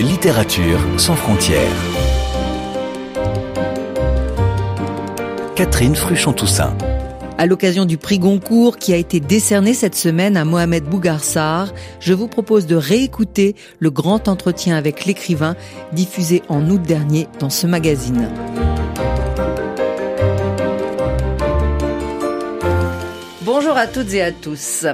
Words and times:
Littérature 0.00 0.80
sans 0.96 1.14
frontières. 1.14 1.60
Catherine 5.54 5.94
Fruchon-Toussaint. 5.94 6.74
À 7.36 7.44
l'occasion 7.44 7.84
du 7.84 7.98
prix 7.98 8.18
Goncourt 8.18 8.78
qui 8.78 8.94
a 8.94 8.96
été 8.96 9.20
décerné 9.20 9.74
cette 9.74 9.96
semaine 9.96 10.38
à 10.38 10.46
Mohamed 10.46 10.84
Bougarsar, 10.84 11.74
je 12.00 12.14
vous 12.14 12.28
propose 12.28 12.66
de 12.66 12.76
réécouter 12.76 13.54
le 13.80 13.90
grand 13.90 14.28
entretien 14.28 14.76
avec 14.76 15.04
l'écrivain 15.04 15.56
diffusé 15.92 16.42
en 16.48 16.70
août 16.70 16.80
dernier 16.80 17.28
dans 17.38 17.50
ce 17.50 17.66
magazine. 17.66 18.30
Bonjour 23.42 23.76
à 23.76 23.86
toutes 23.86 24.14
et 24.14 24.22
à 24.22 24.32
tous. 24.32 24.86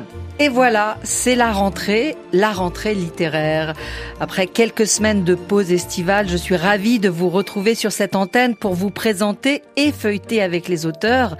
Et 0.43 0.49
voilà, 0.49 0.97
c'est 1.03 1.35
la 1.35 1.53
rentrée, 1.53 2.17
la 2.33 2.51
rentrée 2.51 2.95
littéraire. 2.95 3.75
Après 4.21 4.47
quelques 4.47 4.87
semaines 4.87 5.23
de 5.23 5.35
pause 5.35 5.71
estivale, 5.71 6.31
je 6.31 6.37
suis 6.39 6.57
ravie 6.57 6.99
de 6.99 7.11
vous 7.11 7.29
retrouver 7.29 7.75
sur 7.75 7.93
cette 7.93 8.17
antenne 8.17 8.57
pour 8.57 8.73
vous 8.73 8.89
présenter 8.89 9.61
et 9.77 9.93
feuilleter 9.93 10.41
avec 10.41 10.67
les 10.67 10.87
auteurs 10.87 11.37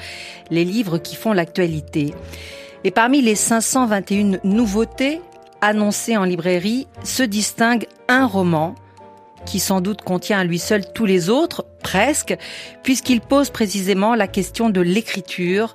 les 0.51 0.67
livres 0.67 0.99
qui 0.99 1.17
font 1.17 1.33
l'actualité. 1.33 2.15
Et 2.85 2.91
parmi 2.91 3.23
les 3.23 3.37
521 3.37 4.41
nouveautés 4.45 5.23
annoncées 5.63 6.19
en 6.19 6.25
librairie, 6.25 6.87
se 7.03 7.23
distingue 7.23 7.87
un 8.07 8.27
roman 8.27 8.75
qui 9.47 9.61
sans 9.61 9.81
doute 9.81 10.03
contient 10.03 10.41
à 10.41 10.45
lui 10.45 10.59
seul 10.59 10.85
tous 10.93 11.07
les 11.07 11.31
autres, 11.31 11.65
presque, 11.83 12.37
puisqu'il 12.83 13.23
pose 13.23 13.49
précisément 13.49 14.15
la 14.15 14.29
question 14.29 14.69
de 14.69 14.83
l'écriture, 14.83 15.75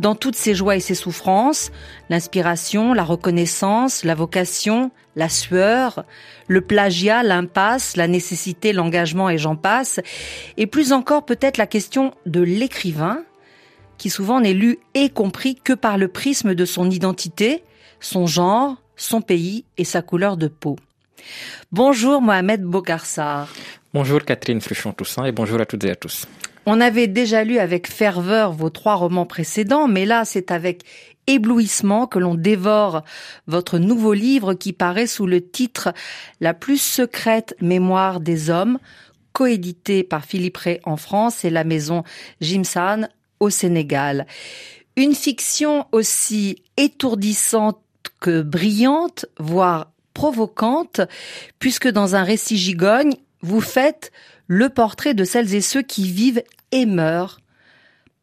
dans 0.00 0.14
toutes 0.14 0.34
ses 0.34 0.54
joies 0.54 0.76
et 0.76 0.80
ses 0.80 0.94
souffrances, 0.94 1.70
l'inspiration, 2.08 2.94
la 2.94 3.04
reconnaissance, 3.04 4.02
la 4.02 4.14
vocation, 4.14 4.90
la 5.14 5.28
sueur, 5.28 6.04
le 6.48 6.62
plagiat, 6.62 7.22
l'impasse, 7.22 7.96
la 7.96 8.08
nécessité, 8.08 8.72
l'engagement 8.72 9.28
et 9.28 9.38
j'en 9.38 9.56
passe, 9.56 10.00
et 10.56 10.66
plus 10.66 10.92
encore 10.92 11.24
peut-être 11.26 11.58
la 11.58 11.66
question 11.66 12.14
de 12.24 12.40
l'écrivain, 12.40 13.22
qui 13.98 14.08
souvent 14.08 14.40
n'est 14.40 14.54
lu 14.54 14.78
et 14.94 15.10
compris 15.10 15.54
que 15.54 15.74
par 15.74 15.98
le 15.98 16.08
prisme 16.08 16.54
de 16.54 16.64
son 16.64 16.90
identité, 16.90 17.62
son 18.00 18.26
genre, 18.26 18.76
son 18.96 19.20
pays 19.20 19.64
et 19.76 19.84
sa 19.84 20.00
couleur 20.00 20.38
de 20.38 20.48
peau. 20.48 20.76
Bonjour 21.70 22.22
Mohamed 22.22 22.62
Bokarsar. 22.62 23.52
Bonjour 23.92 24.24
Catherine 24.24 24.62
Fruchon-Toussaint 24.62 25.26
et 25.26 25.32
bonjour 25.32 25.60
à 25.60 25.66
toutes 25.66 25.84
et 25.84 25.90
à 25.90 25.96
tous. 25.96 26.26
On 26.72 26.80
avait 26.80 27.08
déjà 27.08 27.42
lu 27.42 27.58
avec 27.58 27.90
ferveur 27.90 28.52
vos 28.52 28.70
trois 28.70 28.94
romans 28.94 29.26
précédents, 29.26 29.88
mais 29.88 30.06
là 30.06 30.24
c'est 30.24 30.52
avec 30.52 30.84
éblouissement 31.26 32.06
que 32.06 32.20
l'on 32.20 32.36
dévore 32.36 33.02
votre 33.48 33.78
nouveau 33.78 34.12
livre 34.12 34.54
qui 34.54 34.72
paraît 34.72 35.08
sous 35.08 35.26
le 35.26 35.44
titre 35.44 35.92
La 36.40 36.54
plus 36.54 36.80
secrète 36.80 37.56
mémoire 37.60 38.20
des 38.20 38.50
hommes, 38.50 38.78
coédité 39.32 40.04
par 40.04 40.24
Philippe 40.24 40.58
Ray 40.58 40.78
en 40.84 40.96
France 40.96 41.44
et 41.44 41.50
la 41.50 41.64
maison 41.64 42.04
Jimsan 42.40 43.08
au 43.40 43.50
Sénégal. 43.50 44.28
Une 44.94 45.16
fiction 45.16 45.88
aussi 45.90 46.62
étourdissante 46.76 47.80
que 48.20 48.42
brillante, 48.42 49.26
voire 49.40 49.90
provocante, 50.14 51.00
puisque 51.58 51.88
dans 51.88 52.14
un 52.14 52.22
récit 52.22 52.58
gigogne, 52.58 53.16
vous 53.42 53.60
faites 53.60 54.12
le 54.46 54.68
portrait 54.68 55.14
de 55.14 55.24
celles 55.24 55.54
et 55.54 55.60
ceux 55.60 55.82
qui 55.82 56.10
vivent 56.10 56.42
et 56.72 56.86
meurent 56.86 57.40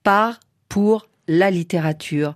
par, 0.03 0.40
pour 0.70 1.08
la 1.28 1.52
littérature. 1.52 2.36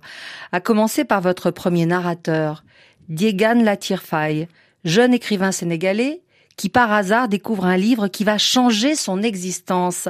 À 0.52 0.60
commencer 0.60 1.04
par 1.04 1.20
votre 1.20 1.50
premier 1.50 1.86
narrateur, 1.86 2.64
Diegan 3.08 3.62
Latirfaï, 3.62 4.48
jeune 4.84 5.14
écrivain 5.14 5.52
sénégalais 5.52 6.22
qui 6.56 6.68
par 6.68 6.92
hasard 6.92 7.28
découvre 7.28 7.64
un 7.64 7.76
livre 7.76 8.08
qui 8.08 8.24
va 8.24 8.38
changer 8.38 8.94
son 8.94 9.22
existence. 9.22 10.08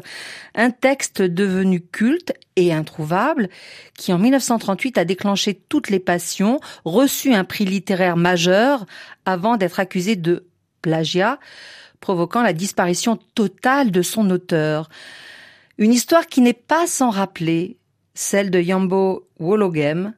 Un 0.55 0.70
texte 0.70 1.22
devenu 1.22 1.81
culte 1.81 2.32
et 2.56 2.72
introuvable 2.72 3.48
qui 3.97 4.12
en 4.12 4.19
1938 4.19 4.98
a 4.98 5.04
déclenché 5.04 5.54
toutes 5.54 5.91
les 5.91 6.00
passions, 6.00 6.60
reçu 6.84 7.32
un 7.32 7.44
prix 7.44 7.65
littéraire 7.65 8.16
majeur 8.16 8.87
avant 9.25 9.56
d'être 9.56 9.81
accusé 9.81 10.16
de 10.16 10.47
plagiat, 10.82 11.38
provoquant 12.00 12.43
la 12.43 12.53
disparition 12.53 13.19
totale 13.34 13.91
de 13.91 14.03
son 14.03 14.28
auteur. 14.31 14.88
Une 15.82 15.93
histoire 15.93 16.28
qui 16.28 16.43
n'est 16.43 16.53
pas 16.53 16.87
sans 16.87 17.10
rappeler 17.10 17.76
celle 18.15 18.53
de 18.53 18.60
Yambo 18.60 19.28
Wologem, 19.41 20.15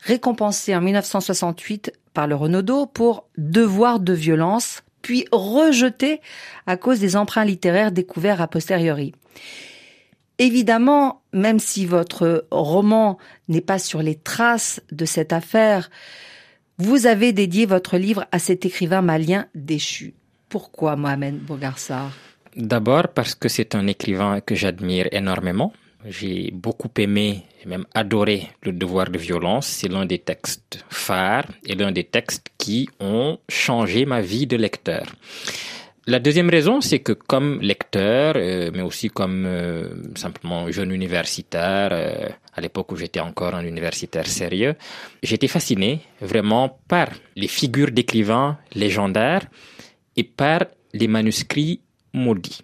récompensé 0.00 0.74
en 0.74 0.80
1968 0.80 1.92
par 2.12 2.26
le 2.26 2.34
Renaudot 2.34 2.86
pour 2.86 3.28
Devoir 3.38 4.00
de 4.00 4.12
violence, 4.12 4.82
puis 5.02 5.24
rejeté 5.30 6.20
à 6.66 6.76
cause 6.76 6.98
des 6.98 7.14
emprunts 7.14 7.44
littéraires 7.44 7.92
découverts 7.92 8.40
a 8.40 8.48
posteriori. 8.48 9.12
Évidemment, 10.38 11.22
même 11.32 11.60
si 11.60 11.86
votre 11.86 12.48
roman 12.50 13.16
n'est 13.46 13.60
pas 13.60 13.78
sur 13.78 14.02
les 14.02 14.16
traces 14.16 14.80
de 14.90 15.04
cette 15.04 15.32
affaire, 15.32 15.88
vous 16.78 17.06
avez 17.06 17.32
dédié 17.32 17.64
votre 17.64 17.96
livre 17.96 18.26
à 18.32 18.40
cet 18.40 18.66
écrivain 18.66 19.02
malien 19.02 19.46
déchu. 19.54 20.14
Pourquoi 20.48 20.96
Mohamed 20.96 21.38
Bogarsar? 21.38 22.10
D'abord 22.56 23.08
parce 23.08 23.34
que 23.34 23.48
c'est 23.48 23.74
un 23.74 23.86
écrivain 23.86 24.40
que 24.40 24.54
j'admire 24.54 25.08
énormément. 25.12 25.74
J'ai 26.08 26.50
beaucoup 26.52 26.90
aimé 26.96 27.42
et 27.62 27.68
même 27.68 27.84
adoré 27.92 28.48
Le 28.62 28.72
devoir 28.72 29.10
de 29.10 29.18
violence. 29.18 29.66
C'est 29.66 29.88
l'un 29.88 30.06
des 30.06 30.20
textes 30.20 30.82
phares 30.88 31.48
et 31.66 31.74
l'un 31.74 31.92
des 31.92 32.04
textes 32.04 32.48
qui 32.56 32.88
ont 32.98 33.38
changé 33.50 34.06
ma 34.06 34.22
vie 34.22 34.46
de 34.46 34.56
lecteur. 34.56 35.04
La 36.06 36.18
deuxième 36.18 36.48
raison, 36.48 36.80
c'est 36.80 37.00
que 37.00 37.12
comme 37.12 37.60
lecteur, 37.60 38.34
euh, 38.36 38.70
mais 38.72 38.82
aussi 38.82 39.10
comme 39.10 39.44
euh, 39.44 39.88
simplement 40.14 40.70
jeune 40.70 40.92
universitaire, 40.92 41.88
euh, 41.92 42.28
à 42.54 42.60
l'époque 42.62 42.92
où 42.92 42.96
j'étais 42.96 43.20
encore 43.20 43.54
un 43.54 43.64
universitaire 43.64 44.26
sérieux, 44.28 44.76
j'étais 45.22 45.48
fasciné 45.48 46.00
vraiment 46.22 46.78
par 46.88 47.08
les 47.34 47.48
figures 47.48 47.90
d'écrivains 47.90 48.56
légendaires 48.74 49.46
et 50.16 50.22
par 50.22 50.66
les 50.94 51.08
manuscrits 51.08 51.80
maudits. 52.16 52.62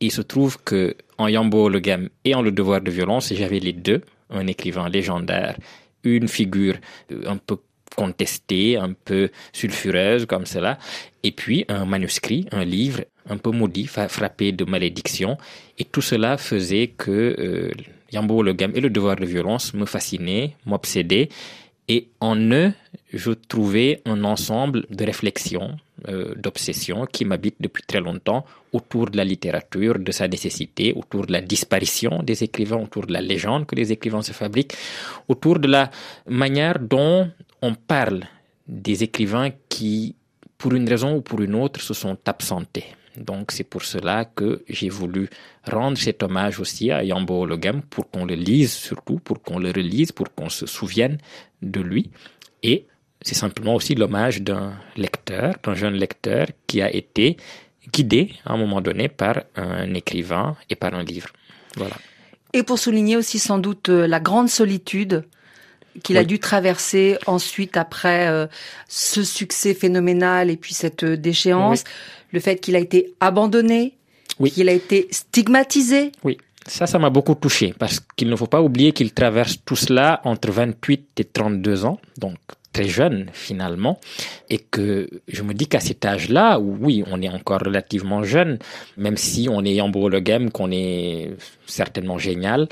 Il 0.00 0.12
se 0.12 0.22
trouve 0.22 0.58
que 0.62 0.96
en 1.18 1.28
Yambo 1.28 1.68
le 1.68 1.80
Game 1.80 2.08
et 2.24 2.34
en 2.34 2.42
Le 2.42 2.52
Devoir 2.52 2.80
de 2.80 2.90
violence, 2.90 3.32
j'avais 3.34 3.58
les 3.60 3.72
deux, 3.72 4.02
un 4.30 4.46
écrivain 4.46 4.88
légendaire, 4.88 5.56
une 6.04 6.28
figure 6.28 6.76
euh, 7.12 7.22
un 7.26 7.36
peu 7.36 7.56
contestée, 7.96 8.76
un 8.76 8.92
peu 8.92 9.30
sulfureuse 9.52 10.24
comme 10.26 10.46
cela, 10.46 10.78
et 11.22 11.32
puis 11.32 11.64
un 11.68 11.84
manuscrit, 11.84 12.46
un 12.52 12.64
livre 12.64 13.04
un 13.28 13.36
peu 13.36 13.50
maudit, 13.50 13.86
frappé 13.86 14.52
de 14.52 14.64
malédiction, 14.64 15.36
et 15.78 15.84
tout 15.84 16.00
cela 16.00 16.38
faisait 16.38 16.88
que 16.88 17.36
euh, 17.38 17.70
Yambo 18.12 18.42
le 18.42 18.52
Game 18.52 18.72
et 18.74 18.80
le 18.80 18.90
Devoir 18.90 19.16
de 19.16 19.26
violence 19.26 19.74
me 19.74 19.86
fascinaient, 19.86 20.56
m'obsédaient, 20.66 21.28
et 21.88 22.08
en 22.20 22.36
eux, 22.36 22.72
je 23.12 23.32
trouvais 23.32 24.00
un 24.04 24.22
ensemble 24.22 24.86
de 24.90 25.04
réflexions, 25.04 25.76
euh, 26.08 26.34
d'obsessions 26.36 27.06
qui 27.06 27.24
m'habitent 27.24 27.60
depuis 27.60 27.82
très 27.86 28.00
longtemps 28.00 28.44
autour 28.72 29.10
de 29.10 29.16
la 29.16 29.24
littérature, 29.24 29.98
de 29.98 30.12
sa 30.12 30.28
nécessité, 30.28 30.92
autour 30.94 31.26
de 31.26 31.32
la 31.32 31.40
disparition 31.40 32.22
des 32.22 32.42
écrivains, 32.44 32.78
autour 32.78 33.06
de 33.06 33.12
la 33.12 33.20
légende 33.20 33.66
que 33.66 33.74
les 33.74 33.92
écrivains 33.92 34.22
se 34.22 34.32
fabriquent, 34.32 34.74
autour 35.28 35.58
de 35.58 35.68
la 35.68 35.90
manière 36.28 36.78
dont 36.78 37.30
on 37.62 37.74
parle 37.74 38.24
des 38.66 39.02
écrivains 39.02 39.50
qui, 39.68 40.14
pour 40.56 40.72
une 40.72 40.88
raison 40.88 41.16
ou 41.16 41.20
pour 41.20 41.40
une 41.40 41.54
autre, 41.54 41.80
se 41.80 41.94
sont 41.94 42.16
absentés. 42.26 42.86
Donc 43.16 43.50
c'est 43.52 43.64
pour 43.64 43.82
cela 43.82 44.24
que 44.24 44.62
j'ai 44.68 44.88
voulu 44.88 45.28
rendre 45.64 45.98
cet 45.98 46.22
hommage 46.22 46.60
aussi 46.60 46.90
à 46.90 47.02
Yambo 47.02 47.42
Ologam 47.42 47.82
pour 47.82 48.08
qu'on 48.10 48.24
le 48.24 48.34
lise 48.34 48.72
surtout, 48.72 49.18
pour 49.18 49.42
qu'on 49.42 49.58
le 49.58 49.70
relise, 49.70 50.12
pour 50.12 50.32
qu'on 50.34 50.48
se 50.48 50.66
souvienne 50.66 51.18
de 51.60 51.80
lui. 51.80 52.10
Et 52.62 52.86
c'est 53.22 53.34
simplement 53.34 53.74
aussi 53.74 53.94
l'hommage 53.94 54.42
d'un 54.42 54.72
lecteur, 54.96 55.54
d'un 55.62 55.74
jeune 55.74 55.94
lecteur 55.94 56.46
qui 56.66 56.80
a 56.80 56.92
été 56.92 57.36
guidé 57.92 58.32
à 58.44 58.54
un 58.54 58.56
moment 58.56 58.80
donné 58.80 59.08
par 59.08 59.42
un 59.56 59.92
écrivain 59.94 60.56
et 60.68 60.76
par 60.76 60.94
un 60.94 61.02
livre. 61.02 61.28
Voilà. 61.76 61.96
Et 62.52 62.62
pour 62.62 62.78
souligner 62.78 63.16
aussi 63.16 63.38
sans 63.38 63.58
doute 63.58 63.88
euh, 63.88 64.06
la 64.06 64.20
grande 64.20 64.48
solitude 64.48 65.24
qu'il 66.02 66.16
a 66.16 66.24
dû 66.24 66.38
traverser 66.38 67.18
ensuite 67.26 67.76
après 67.76 68.28
euh, 68.28 68.46
ce 68.88 69.22
succès 69.22 69.74
phénoménal 69.74 70.50
et 70.50 70.56
puis 70.56 70.74
cette 70.74 71.04
euh, 71.04 71.16
déchéance, 71.16 71.84
le 72.32 72.40
fait 72.40 72.56
qu'il 72.56 72.76
a 72.76 72.78
été 72.78 73.14
abandonné, 73.20 73.96
qu'il 74.52 74.68
a 74.68 74.72
été 74.72 75.08
stigmatisé. 75.10 76.12
Oui. 76.24 76.38
Ça, 76.66 76.86
ça 76.86 76.98
m'a 76.98 77.10
beaucoup 77.10 77.34
touché 77.34 77.74
parce 77.78 78.00
qu'il 78.16 78.28
ne 78.28 78.36
faut 78.36 78.46
pas 78.46 78.62
oublier 78.62 78.92
qu'il 78.92 79.12
traverse 79.12 79.56
tout 79.64 79.76
cela 79.76 80.20
entre 80.24 80.50
28 80.50 81.08
et 81.18 81.24
32 81.24 81.84
ans, 81.84 81.98
donc 82.18 82.36
très 82.72 82.88
jeune 82.88 83.30
finalement, 83.32 83.98
et 84.48 84.58
que 84.58 85.08
je 85.28 85.42
me 85.42 85.54
dis 85.54 85.66
qu'à 85.66 85.80
cet 85.80 86.04
âge-là, 86.04 86.58
oui, 86.58 87.02
on 87.10 87.20
est 87.20 87.28
encore 87.28 87.60
relativement 87.60 88.22
jeune, 88.22 88.58
même 88.96 89.16
si 89.16 89.48
on 89.50 89.64
est 89.64 89.80
en 89.80 89.90
le 90.08 90.20
game, 90.20 90.50
qu'on 90.50 90.70
est 90.70 91.30
certainement 91.66 92.18
génial, 92.18 92.68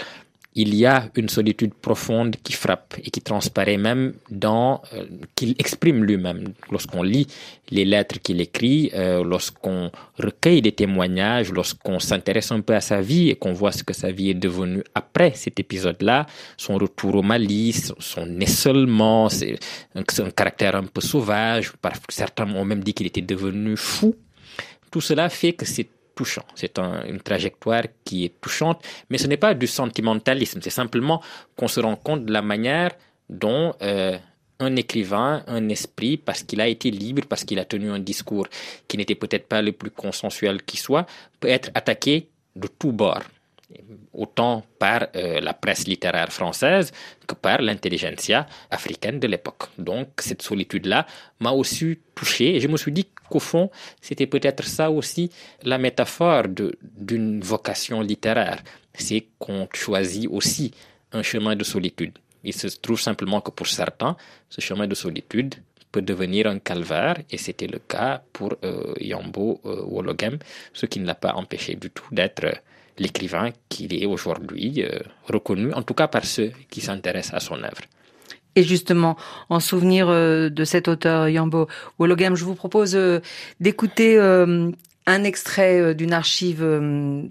il 0.58 0.74
y 0.74 0.86
a 0.86 1.08
une 1.14 1.28
solitude 1.28 1.72
profonde 1.72 2.34
qui 2.42 2.52
frappe 2.52 2.96
et 3.04 3.10
qui 3.10 3.20
transparaît 3.20 3.76
même 3.76 4.14
dans, 4.28 4.82
euh, 4.92 5.06
qu'il 5.36 5.54
exprime 5.60 6.02
lui-même. 6.02 6.52
Lorsqu'on 6.72 7.04
lit 7.04 7.28
les 7.70 7.84
lettres 7.84 8.18
qu'il 8.20 8.40
écrit, 8.40 8.90
euh, 8.92 9.22
lorsqu'on 9.22 9.92
recueille 10.18 10.60
des 10.60 10.72
témoignages, 10.72 11.52
lorsqu'on 11.52 12.00
s'intéresse 12.00 12.50
un 12.50 12.60
peu 12.60 12.74
à 12.74 12.80
sa 12.80 13.00
vie 13.00 13.30
et 13.30 13.36
qu'on 13.36 13.52
voit 13.52 13.70
ce 13.70 13.84
que 13.84 13.92
sa 13.92 14.10
vie 14.10 14.30
est 14.30 14.34
devenue 14.48 14.82
après 14.96 15.30
cet 15.36 15.60
épisode-là, 15.60 16.26
son 16.56 16.76
retour 16.76 17.14
au 17.14 17.22
Mali, 17.22 17.72
son 18.00 18.40
isolement, 18.40 19.28
c'est 19.28 19.60
un, 19.94 20.00
un 20.00 20.30
caractère 20.30 20.74
un 20.74 20.84
peu 20.84 21.00
sauvage, 21.00 21.72
certains 22.08 22.52
ont 22.52 22.64
même 22.64 22.82
dit 22.82 22.94
qu'il 22.94 23.06
était 23.06 23.20
devenu 23.20 23.76
fou. 23.76 24.16
Tout 24.90 25.00
cela 25.00 25.28
fait 25.28 25.52
que 25.52 25.64
c'est 25.64 25.88
C'est 26.54 26.78
une 26.78 27.20
trajectoire 27.20 27.84
qui 28.04 28.24
est 28.24 28.40
touchante, 28.40 28.82
mais 29.10 29.18
ce 29.18 29.26
n'est 29.26 29.36
pas 29.36 29.54
du 29.54 29.66
sentimentalisme. 29.66 30.60
C'est 30.62 30.70
simplement 30.70 31.22
qu'on 31.56 31.68
se 31.68 31.80
rend 31.80 31.96
compte 31.96 32.24
de 32.24 32.32
la 32.32 32.42
manière 32.42 32.92
dont 33.28 33.74
euh, 33.82 34.18
un 34.60 34.76
écrivain, 34.76 35.44
un 35.46 35.68
esprit, 35.68 36.16
parce 36.16 36.42
qu'il 36.42 36.60
a 36.60 36.68
été 36.68 36.90
libre, 36.90 37.22
parce 37.28 37.44
qu'il 37.44 37.58
a 37.58 37.64
tenu 37.64 37.90
un 37.90 37.98
discours 38.00 38.46
qui 38.88 38.96
n'était 38.96 39.14
peut-être 39.14 39.46
pas 39.46 39.62
le 39.62 39.72
plus 39.72 39.90
consensuel 39.90 40.62
qui 40.62 40.76
soit, 40.76 41.06
peut 41.40 41.48
être 41.48 41.70
attaqué 41.74 42.28
de 42.56 42.66
tous 42.66 42.92
bords 42.92 43.22
autant 44.12 44.64
par 44.78 45.08
euh, 45.14 45.40
la 45.40 45.52
presse 45.52 45.86
littéraire 45.86 46.32
française 46.32 46.92
que 47.26 47.34
par 47.34 47.60
l'intelligentsia 47.60 48.46
africaine 48.70 49.20
de 49.20 49.26
l'époque. 49.26 49.64
Donc 49.76 50.08
cette 50.18 50.42
solitude-là 50.42 51.06
m'a 51.40 51.50
aussi 51.50 51.98
touché 52.14 52.56
et 52.56 52.60
je 52.60 52.68
me 52.68 52.76
suis 52.76 52.92
dit 52.92 53.06
qu'au 53.28 53.40
fond, 53.40 53.70
c'était 54.00 54.26
peut-être 54.26 54.64
ça 54.64 54.90
aussi 54.90 55.30
la 55.62 55.78
métaphore 55.78 56.44
d'une 56.48 57.40
vocation 57.40 58.00
littéraire. 58.00 58.62
C'est 58.94 59.26
qu'on 59.38 59.68
choisit 59.72 60.28
aussi 60.30 60.72
un 61.12 61.22
chemin 61.22 61.54
de 61.54 61.64
solitude. 61.64 62.18
Il 62.44 62.54
se 62.54 62.68
trouve 62.68 63.00
simplement 63.00 63.40
que 63.40 63.50
pour 63.50 63.66
certains, 63.66 64.16
ce 64.48 64.60
chemin 64.60 64.86
de 64.86 64.94
solitude 64.94 65.56
peut 65.92 66.02
devenir 66.02 66.46
un 66.46 66.58
calvaire, 66.58 67.16
et 67.30 67.38
c'était 67.38 67.66
le 67.66 67.78
cas 67.78 68.22
pour 68.32 68.54
euh, 68.62 68.94
Yambo 69.00 69.60
euh, 69.64 69.82
Wologem, 69.86 70.38
ce 70.72 70.86
qui 70.86 71.00
ne 71.00 71.06
l'a 71.06 71.14
pas 71.14 71.32
empêché 71.34 71.74
du 71.76 71.90
tout 71.90 72.14
d'être 72.14 72.46
l'écrivain 72.98 73.50
qu'il 73.68 73.94
est 73.94 74.06
aujourd'hui, 74.06 74.82
euh, 74.82 74.98
reconnu 75.28 75.72
en 75.72 75.82
tout 75.82 75.94
cas 75.94 76.08
par 76.08 76.24
ceux 76.24 76.52
qui 76.70 76.80
s'intéressent 76.80 77.34
à 77.34 77.40
son 77.40 77.62
œuvre. 77.62 77.82
Et 78.56 78.62
justement, 78.64 79.16
en 79.50 79.60
souvenir 79.60 80.08
euh, 80.08 80.48
de 80.48 80.64
cet 80.64 80.88
auteur 80.88 81.28
Yambo 81.28 81.68
Wologam, 81.98 82.34
je 82.34 82.44
vous 82.44 82.54
propose 82.54 82.96
euh, 82.96 83.20
d'écouter 83.60 84.18
un 84.18 85.24
extrait 85.24 85.94
d'une 85.94 86.12
archive 86.12 86.62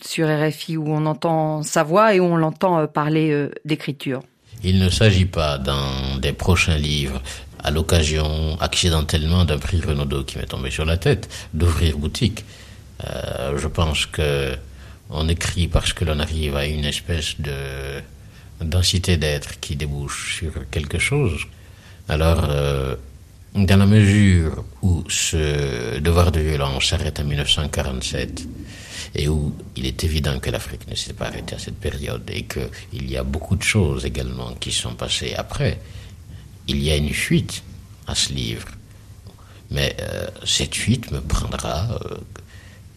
sur 0.02 0.28
RFI 0.28 0.78
où 0.78 0.86
on 0.88 1.06
entend 1.06 1.62
sa 1.62 1.84
voix 1.84 2.16
et 2.16 2.20
où 2.20 2.24
on 2.24 2.38
l'entend 2.38 2.88
parler 2.88 3.50
d'écriture. 3.66 4.24
Il 4.64 4.80
ne 4.80 4.90
s'agit 4.90 5.28
pas 5.28 5.60
dans 5.60 6.18
des 6.18 6.34
prochains 6.34 6.78
livres, 6.78 7.22
à 7.64 7.70
l'occasion 7.70 8.58
accidentellement 8.60 9.46
d'un 9.46 9.60
prix 9.60 9.80
Renaudot 9.80 10.24
qui 10.24 10.40
m'est 10.40 10.48
tombé 10.48 10.72
sur 10.72 10.86
la 10.86 10.98
tête, 10.98 11.30
d'ouvrir 11.54 12.00
boutique. 12.00 12.46
je 13.04 13.68
pense 13.68 14.08
que 14.08 14.58
on 15.10 15.28
écrit 15.30 15.68
parce 15.68 15.94
que 15.94 16.06
l'on 16.06 16.20
arrive 16.20 16.56
à 16.56 16.66
une 16.66 16.86
espèce 16.86 17.40
de 17.40 18.02
densité 18.62 19.18
d'être 19.18 19.60
qui 19.60 19.76
débouche 19.76 20.38
sur 20.38 20.70
quelque 20.70 21.00
chose. 21.00 21.46
Alors, 22.10 22.48
euh, 22.50 22.96
dans 23.54 23.78
la 23.78 23.86
mesure 23.86 24.64
où 24.82 25.04
ce 25.10 26.00
devoir 26.00 26.32
de 26.32 26.40
violence 26.40 26.86
s'arrête 26.86 27.20
en 27.20 27.24
1947 27.24 28.48
et 29.16 29.28
où 29.28 29.56
il 29.76 29.86
est 29.86 30.04
évident 30.04 30.40
que 30.40 30.50
l'Afrique 30.50 30.88
ne 30.88 30.96
s'est 30.96 31.14
pas 31.14 31.28
arrêtée 31.28 31.56
à 31.56 31.60
cette 31.60 31.80
période 31.80 32.30
et 32.32 32.44
qu'il 32.44 33.10
y 33.10 33.18
a 33.18 33.24
beaucoup 33.24 33.56
de 33.56 33.64
choses 33.64 34.06
également 34.06 34.54
qui 34.56 34.72
sont 34.72 34.94
passées 34.94 35.34
après, 35.36 35.80
il 36.68 36.84
y 36.84 36.92
a 36.92 36.96
une 36.96 37.14
fuite 37.14 37.64
à 38.06 38.16
ce 38.16 38.34
livre. 38.34 38.68
Mais 39.72 39.96
euh, 40.02 40.28
cette 40.46 40.76
fuite 40.76 41.12
me 41.12 41.20
prendra 41.20 42.00
euh, 42.06 42.18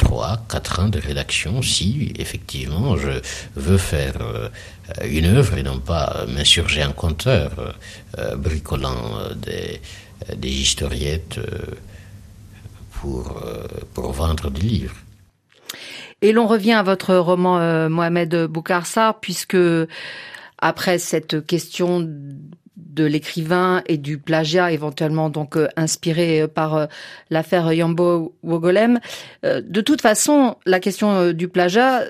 trois, 0.00 0.38
quatre 0.48 0.80
ans 0.80 0.88
de 0.88 0.98
rédaction 0.98 1.60
si 1.60 2.12
effectivement 2.18 2.96
je 2.96 3.20
veux 3.54 3.76
faire 3.76 4.16
euh, 4.22 4.48
une 5.04 5.26
œuvre 5.26 5.58
et 5.58 5.62
non 5.62 5.78
pas 5.78 6.24
m'insurger 6.26 6.82
en 6.82 6.92
conteur, 6.92 7.50
euh, 8.18 8.36
bricolant 8.36 9.18
euh, 9.18 9.34
des, 9.34 9.80
des 10.36 10.48
historiettes 10.48 11.38
pour, 12.92 13.42
pour 13.94 14.12
vendre 14.12 14.50
des 14.50 14.60
livres. 14.60 14.96
Et 16.22 16.32
l'on 16.32 16.46
revient 16.46 16.74
à 16.74 16.82
votre 16.82 17.14
roman 17.16 17.88
Mohamed 17.88 18.44
Boukarsar, 18.44 19.20
puisque 19.20 19.56
après 20.58 20.98
cette 20.98 21.46
question 21.46 22.06
de 22.88 23.04
l'écrivain 23.04 23.82
et 23.86 23.96
du 23.96 24.18
plagiat 24.18 24.72
éventuellement 24.72 25.30
donc 25.30 25.56
euh, 25.56 25.68
inspiré 25.76 26.42
euh, 26.42 26.48
par 26.48 26.76
euh, 26.76 26.86
l'affaire 27.30 27.72
Yambo 27.72 28.34
Wogolem. 28.42 29.00
de 29.42 29.80
toute 29.80 30.00
façon, 30.00 30.56
la 30.66 30.80
question 30.80 31.32
du 31.32 31.48
plagiat, 31.48 32.04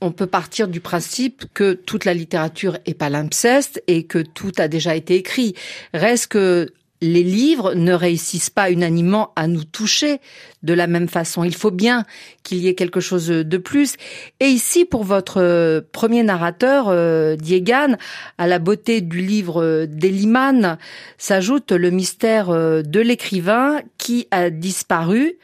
on 0.00 0.12
peut 0.12 0.26
partir 0.26 0.68
du 0.68 0.80
principe 0.80 1.44
que 1.54 1.72
toute 1.72 2.04
la 2.04 2.14
littérature 2.14 2.78
est 2.86 2.94
palimpseste 2.94 3.82
et 3.86 4.04
que 4.04 4.18
tout 4.18 4.52
a 4.58 4.68
déjà 4.68 4.94
été 4.94 5.14
écrit. 5.16 5.54
Reste 5.94 6.28
que 6.28 6.72
les 7.00 7.22
livres 7.22 7.74
ne 7.74 7.92
réussissent 7.92 8.50
pas 8.50 8.70
unanimement 8.70 9.32
à 9.36 9.46
nous 9.46 9.64
toucher 9.64 10.20
de 10.62 10.74
la 10.74 10.86
même 10.86 11.08
façon. 11.08 11.44
Il 11.44 11.54
faut 11.54 11.70
bien 11.70 12.04
qu'il 12.42 12.58
y 12.58 12.68
ait 12.68 12.74
quelque 12.74 13.00
chose 13.00 13.28
de 13.28 13.56
plus. 13.58 13.94
Et 14.40 14.46
ici, 14.46 14.84
pour 14.84 15.04
votre 15.04 15.40
euh, 15.40 15.80
premier 15.92 16.22
narrateur, 16.22 16.86
euh, 16.88 17.36
Diegan, 17.36 17.96
à 18.36 18.46
la 18.46 18.58
beauté 18.58 19.00
du 19.00 19.20
livre 19.20 19.86
d'Eliman 19.86 20.76
s'ajoute 21.18 21.72
le 21.72 21.90
mystère 21.90 22.50
euh, 22.50 22.82
de 22.82 23.00
l'écrivain 23.00 23.80
qui 23.96 24.26
a 24.30 24.50
disparu 24.50 25.38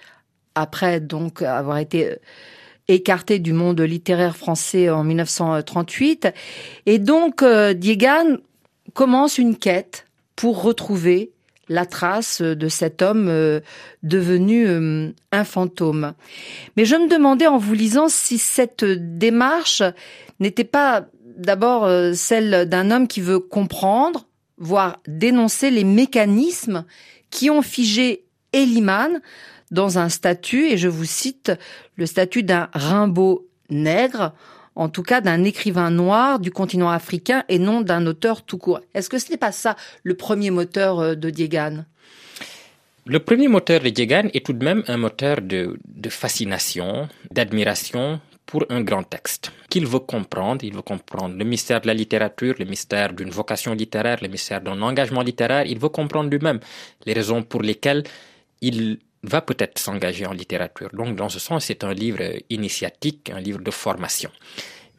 après 0.56 1.00
donc 1.00 1.42
avoir 1.42 1.78
été 1.78 2.16
écarté 2.86 3.38
du 3.38 3.52
monde 3.52 3.80
littéraire 3.80 4.36
français 4.36 4.90
en 4.90 5.04
1938. 5.04 6.28
Et 6.86 6.98
donc, 6.98 7.42
Diegan 7.42 8.36
commence 8.92 9.38
une 9.38 9.56
quête 9.56 10.06
pour 10.36 10.62
retrouver 10.62 11.33
la 11.68 11.86
trace 11.86 12.42
de 12.42 12.68
cet 12.68 13.02
homme 13.02 13.28
euh, 13.28 13.60
devenu 14.02 14.66
euh, 14.66 15.10
un 15.32 15.44
fantôme. 15.44 16.14
Mais 16.76 16.84
je 16.84 16.96
me 16.96 17.08
demandais 17.08 17.46
en 17.46 17.58
vous 17.58 17.74
lisant 17.74 18.08
si 18.08 18.38
cette 18.38 18.84
démarche 18.84 19.82
n'était 20.40 20.64
pas 20.64 21.06
d'abord 21.36 21.84
euh, 21.84 22.12
celle 22.14 22.68
d'un 22.68 22.90
homme 22.90 23.08
qui 23.08 23.20
veut 23.20 23.40
comprendre, 23.40 24.26
voire 24.58 25.00
dénoncer 25.06 25.70
les 25.70 25.84
mécanismes 25.84 26.84
qui 27.30 27.50
ont 27.50 27.62
figé 27.62 28.24
Eliman 28.52 29.20
dans 29.70 29.98
un 29.98 30.08
statut, 30.08 30.66
et 30.66 30.76
je 30.76 30.88
vous 30.88 31.04
cite 31.04 31.52
le 31.96 32.06
statut 32.06 32.44
d'un 32.44 32.68
Rimbaud 32.72 33.48
nègre, 33.70 34.32
en 34.76 34.88
tout 34.88 35.02
cas 35.02 35.20
d'un 35.20 35.44
écrivain 35.44 35.90
noir 35.90 36.38
du 36.38 36.50
continent 36.50 36.90
africain 36.90 37.44
et 37.48 37.58
non 37.58 37.80
d'un 37.80 38.06
auteur 38.06 38.42
tout 38.42 38.58
court. 38.58 38.80
Est-ce 38.94 39.08
que 39.08 39.18
ce 39.18 39.30
n'est 39.30 39.36
pas 39.36 39.52
ça 39.52 39.76
le 40.02 40.14
premier 40.14 40.50
moteur 40.50 41.00
euh, 41.00 41.14
de 41.14 41.30
Diegan 41.30 41.84
le 43.06 43.18
premier 43.18 43.48
moteur 43.48 43.80
de 43.80 43.90
Diegan 43.90 44.30
est 44.32 44.46
tout 44.46 44.54
de 44.54 44.64
même 44.64 44.82
un 44.88 44.96
moteur 44.96 45.42
de, 45.42 45.76
fascination, 46.08 47.06
d'admiration 47.30 48.18
pour 48.46 48.64
un 48.70 48.80
grand 48.80 49.02
texte 49.02 49.52
qu'il 49.68 49.86
veut 49.86 49.98
comprendre. 49.98 50.64
Il 50.64 50.72
veut 50.72 50.80
comprendre 50.80 51.36
le 51.36 51.44
mystère 51.44 51.82
de 51.82 51.86
la 51.86 51.92
littérature, 51.92 52.54
le 52.58 52.64
mystère 52.64 53.12
d'une 53.12 53.28
vocation 53.28 53.74
littéraire, 53.74 54.20
le 54.22 54.28
mystère 54.28 54.62
d'un 54.62 54.80
engagement 54.80 55.20
littéraire. 55.20 55.66
Il 55.66 55.78
veut 55.78 55.90
comprendre 55.90 56.30
lui-même 56.30 56.60
les 57.04 57.12
raisons 57.12 57.42
pour 57.42 57.60
lesquelles 57.60 58.04
il 58.62 59.00
va 59.24 59.40
peut-être 59.40 59.78
s'engager 59.78 60.26
en 60.26 60.32
littérature. 60.32 60.90
Donc, 60.92 61.16
dans 61.16 61.28
ce 61.28 61.38
sens, 61.38 61.66
c'est 61.66 61.84
un 61.84 61.92
livre 61.92 62.22
initiatique, 62.50 63.30
un 63.30 63.40
livre 63.40 63.60
de 63.60 63.70
formation. 63.70 64.30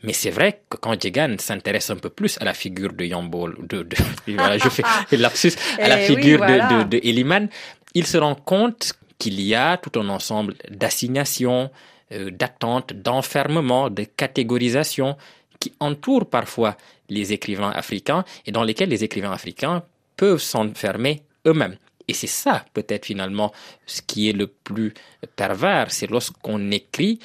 Mais 0.03 0.13
c'est 0.13 0.29
vrai 0.29 0.61
que 0.69 0.77
quand 0.77 1.01
Jegan 1.01 1.35
s'intéresse 1.39 1.89
un 1.89 1.95
peu 1.95 2.09
plus 2.09 2.37
à 2.39 2.45
la 2.45 2.53
figure 2.53 2.93
de 2.93 3.05
Yambo, 3.05 3.49
de, 3.49 3.83
de 3.83 3.95
voilà, 4.35 4.57
je 4.57 4.69
fais 4.69 4.83
lapsus, 5.17 5.53
à 5.79 5.87
la 5.87 6.01
eh 6.01 6.05
figure 6.05 6.41
de, 6.41 6.83
de, 6.83 6.99
Eliman, 7.03 7.47
il 7.93 8.05
se 8.05 8.17
rend 8.17 8.35
compte 8.35 8.93
qu'il 9.17 9.39
y 9.41 9.55
a 9.55 9.77
tout 9.77 9.99
un 9.99 10.09
ensemble 10.09 10.55
d'assignations, 10.69 11.71
euh, 12.11 12.29
d'attentes, 12.29 12.93
d'enfermement, 12.93 13.89
de 13.89 14.03
catégorisation 14.03 15.17
qui 15.59 15.73
entourent 15.79 16.29
parfois 16.29 16.77
les 17.09 17.33
écrivains 17.33 17.71
africains 17.71 18.25
et 18.45 18.51
dans 18.51 18.63
lesquels 18.63 18.89
les 18.89 19.03
écrivains 19.03 19.31
africains 19.31 19.83
peuvent 20.17 20.41
s'enfermer 20.41 21.23
eux-mêmes. 21.47 21.77
Et 22.07 22.13
c'est 22.13 22.27
ça, 22.27 22.65
peut-être 22.73 23.05
finalement, 23.05 23.51
ce 23.85 24.01
qui 24.01 24.29
est 24.29 24.33
le 24.33 24.47
plus 24.47 24.93
pervers, 25.35 25.91
c'est 25.91 26.07
lorsqu'on 26.07 26.71
écrit 26.71 27.19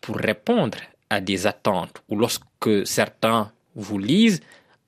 pour 0.00 0.16
répondre 0.16 0.78
à 1.10 1.20
des 1.20 1.46
attentes, 1.46 2.02
ou 2.08 2.16
lorsque 2.16 2.86
certains 2.86 3.52
vous 3.74 3.98
lisent 3.98 4.40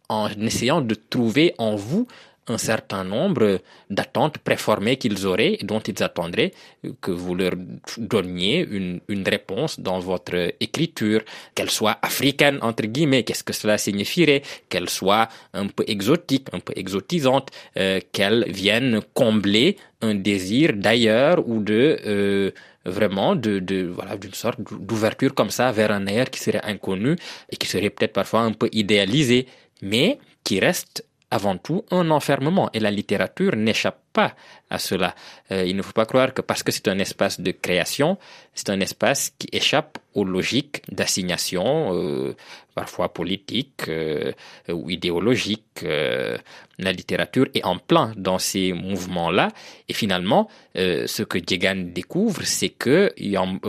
en 0.08 0.28
essayant 0.28 0.80
de 0.80 0.94
trouver 0.94 1.54
en 1.58 1.76
vous 1.76 2.06
un 2.48 2.58
certain 2.58 3.04
nombre 3.04 3.60
d'attentes 3.90 4.38
préformées 4.38 4.96
qu'ils 4.96 5.26
auraient 5.26 5.58
et 5.60 5.64
dont 5.64 5.80
ils 5.80 6.02
attendraient 6.02 6.52
que 7.00 7.10
vous 7.10 7.34
leur 7.34 7.52
donniez 7.98 8.66
une, 8.68 9.00
une 9.08 9.26
réponse 9.28 9.78
dans 9.78 9.98
votre 10.00 10.52
écriture, 10.60 11.22
qu'elle 11.54 11.70
soit 11.70 11.98
africaine 12.02 12.58
entre 12.62 12.84
guillemets, 12.86 13.22
qu'est-ce 13.22 13.44
que 13.44 13.52
cela 13.52 13.78
signifierait, 13.78 14.42
qu'elle 14.68 14.88
soit 14.88 15.28
un 15.54 15.66
peu 15.66 15.84
exotique, 15.86 16.48
un 16.52 16.60
peu 16.60 16.72
exotisante, 16.76 17.50
euh, 17.76 18.00
qu'elle 18.12 18.50
vienne 18.50 19.00
combler 19.14 19.76
un 20.00 20.14
désir 20.14 20.72
d'ailleurs 20.74 21.46
ou 21.46 21.62
de 21.62 21.98
euh, 22.06 22.50
vraiment 22.84 23.36
de, 23.36 23.58
de 23.58 23.86
voilà 23.86 24.16
d'une 24.16 24.34
sorte 24.34 24.60
d'ouverture 24.60 25.34
comme 25.34 25.50
ça 25.50 25.70
vers 25.72 25.90
un 25.90 26.06
ailleurs 26.06 26.30
qui 26.30 26.40
serait 26.40 26.64
inconnu 26.64 27.16
et 27.50 27.56
qui 27.56 27.66
serait 27.68 27.90
peut-être 27.90 28.14
parfois 28.14 28.40
un 28.40 28.52
peu 28.52 28.68
idéalisé, 28.72 29.46
mais 29.82 30.18
qui 30.44 30.58
reste 30.58 31.04
avant 31.30 31.56
tout 31.56 31.84
un 31.90 32.10
enfermement 32.10 32.70
et 32.72 32.80
la 32.80 32.90
littérature 32.90 33.54
n'échappe 33.56 34.00
pas 34.12 34.34
à 34.68 34.78
cela. 34.78 35.14
Euh, 35.52 35.64
il 35.64 35.76
ne 35.76 35.82
faut 35.82 35.92
pas 35.92 36.06
croire 36.06 36.34
que 36.34 36.42
parce 36.42 36.62
que 36.62 36.72
c'est 36.72 36.88
un 36.88 36.98
espace 36.98 37.40
de 37.40 37.52
création, 37.52 38.18
c'est 38.52 38.70
un 38.70 38.80
espace 38.80 39.30
qui 39.38 39.48
échappe 39.52 39.98
aux 40.14 40.24
logiques 40.24 40.82
d'assignation, 40.90 41.94
euh, 41.94 42.34
parfois 42.74 43.12
politiques 43.12 43.88
euh, 43.88 44.32
ou 44.68 44.90
idéologiques. 44.90 45.84
la 45.84 46.92
littérature 46.92 47.46
est 47.54 47.64
en 47.64 47.78
plein 47.78 48.12
dans 48.16 48.38
ces 48.38 48.72
mouvements-là 48.72 49.48
et 49.88 49.94
finalement, 49.94 50.48
ce 50.74 51.22
que 51.22 51.38
Diegan 51.38 51.92
découvre, 51.94 52.42
c'est 52.44 52.70
que 52.70 53.12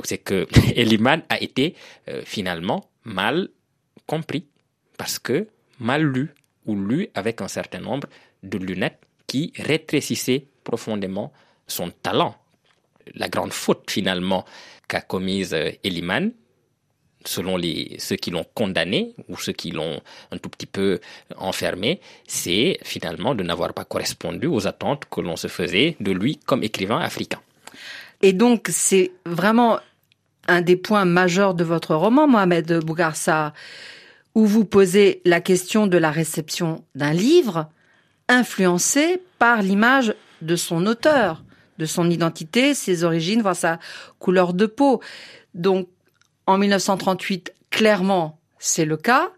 c'est 0.03 0.17
que 0.17 0.47
Eliman 0.75 1.21
a 1.29 1.41
été 1.41 1.75
finalement 2.25 2.89
mal 3.05 3.49
compris 4.07 4.45
parce 4.97 5.19
que 5.19 5.47
mal 5.79 6.03
lu 6.03 6.33
ou 6.65 6.75
lu 6.75 7.09
avec 7.13 7.41
un 7.41 7.47
certain 7.47 7.79
nombre 7.79 8.07
de 8.43 8.57
lunettes 8.57 9.01
qui 9.27 9.53
rétrécissaient 9.57 10.45
profondément 10.63 11.31
son 11.67 11.89
talent. 11.89 12.35
La 13.15 13.29
grande 13.29 13.53
faute 13.53 13.89
finalement 13.89 14.45
qu'a 14.87 15.01
commise 15.01 15.53
euh, 15.53 15.71
Eliman, 15.83 16.31
selon 17.25 17.57
les, 17.57 17.95
ceux 17.99 18.15
qui 18.15 18.31
l'ont 18.31 18.45
condamné 18.53 19.13
ou 19.29 19.37
ceux 19.37 19.53
qui 19.53 19.71
l'ont 19.71 20.01
un 20.31 20.37
tout 20.37 20.49
petit 20.49 20.65
peu 20.65 20.99
enfermé, 21.37 22.01
c'est 22.27 22.77
finalement 22.83 23.35
de 23.35 23.43
n'avoir 23.43 23.73
pas 23.73 23.85
correspondu 23.85 24.47
aux 24.47 24.67
attentes 24.67 25.05
que 25.09 25.21
l'on 25.21 25.35
se 25.35 25.47
faisait 25.47 25.95
de 25.99 26.11
lui 26.11 26.37
comme 26.37 26.63
écrivain 26.63 26.99
africain. 26.99 27.41
Et 28.21 28.33
donc 28.33 28.67
c'est 28.69 29.11
vraiment 29.25 29.79
un 30.47 30.61
des 30.61 30.75
points 30.75 31.05
majeurs 31.05 31.53
de 31.53 31.63
votre 31.63 31.95
roman, 31.95 32.27
Mohamed 32.27 32.83
Bougarsa 32.83 33.53
où 34.35 34.45
vous 34.45 34.65
posez 34.65 35.21
la 35.25 35.41
question 35.41 35.87
de 35.87 35.97
la 35.97 36.11
réception 36.11 36.83
d'un 36.95 37.13
livre 37.13 37.69
influencé 38.27 39.21
par 39.39 39.61
l'image 39.61 40.15
de 40.41 40.55
son 40.55 40.85
auteur, 40.85 41.43
de 41.77 41.85
son 41.85 42.09
identité, 42.09 42.73
ses 42.73 43.03
origines, 43.03 43.41
voire 43.41 43.55
sa 43.55 43.79
couleur 44.19 44.53
de 44.53 44.65
peau. 44.65 45.01
Donc, 45.53 45.89
en 46.45 46.57
1938, 46.57 47.53
clairement, 47.69 48.39
c'est 48.59 48.85
le 48.85 48.97
cas. 48.97 49.31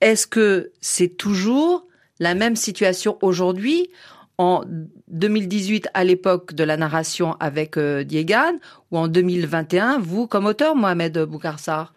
Est-ce 0.00 0.26
que 0.26 0.70
c'est 0.80 1.16
toujours 1.16 1.86
la 2.18 2.34
même 2.34 2.56
situation 2.56 3.18
aujourd'hui 3.22 3.90
en 4.38 4.62
2018 5.08 5.88
à 5.94 6.04
l'époque 6.04 6.54
de 6.54 6.64
la 6.64 6.76
narration 6.76 7.36
avec 7.38 7.76
euh, 7.76 8.02
Diegan 8.02 8.54
ou 8.90 8.98
en 8.98 9.08
2021, 9.08 9.98
vous 9.98 10.26
comme 10.26 10.46
auteur, 10.46 10.74
Mohamed 10.74 11.18
Boukarsar 11.24 11.92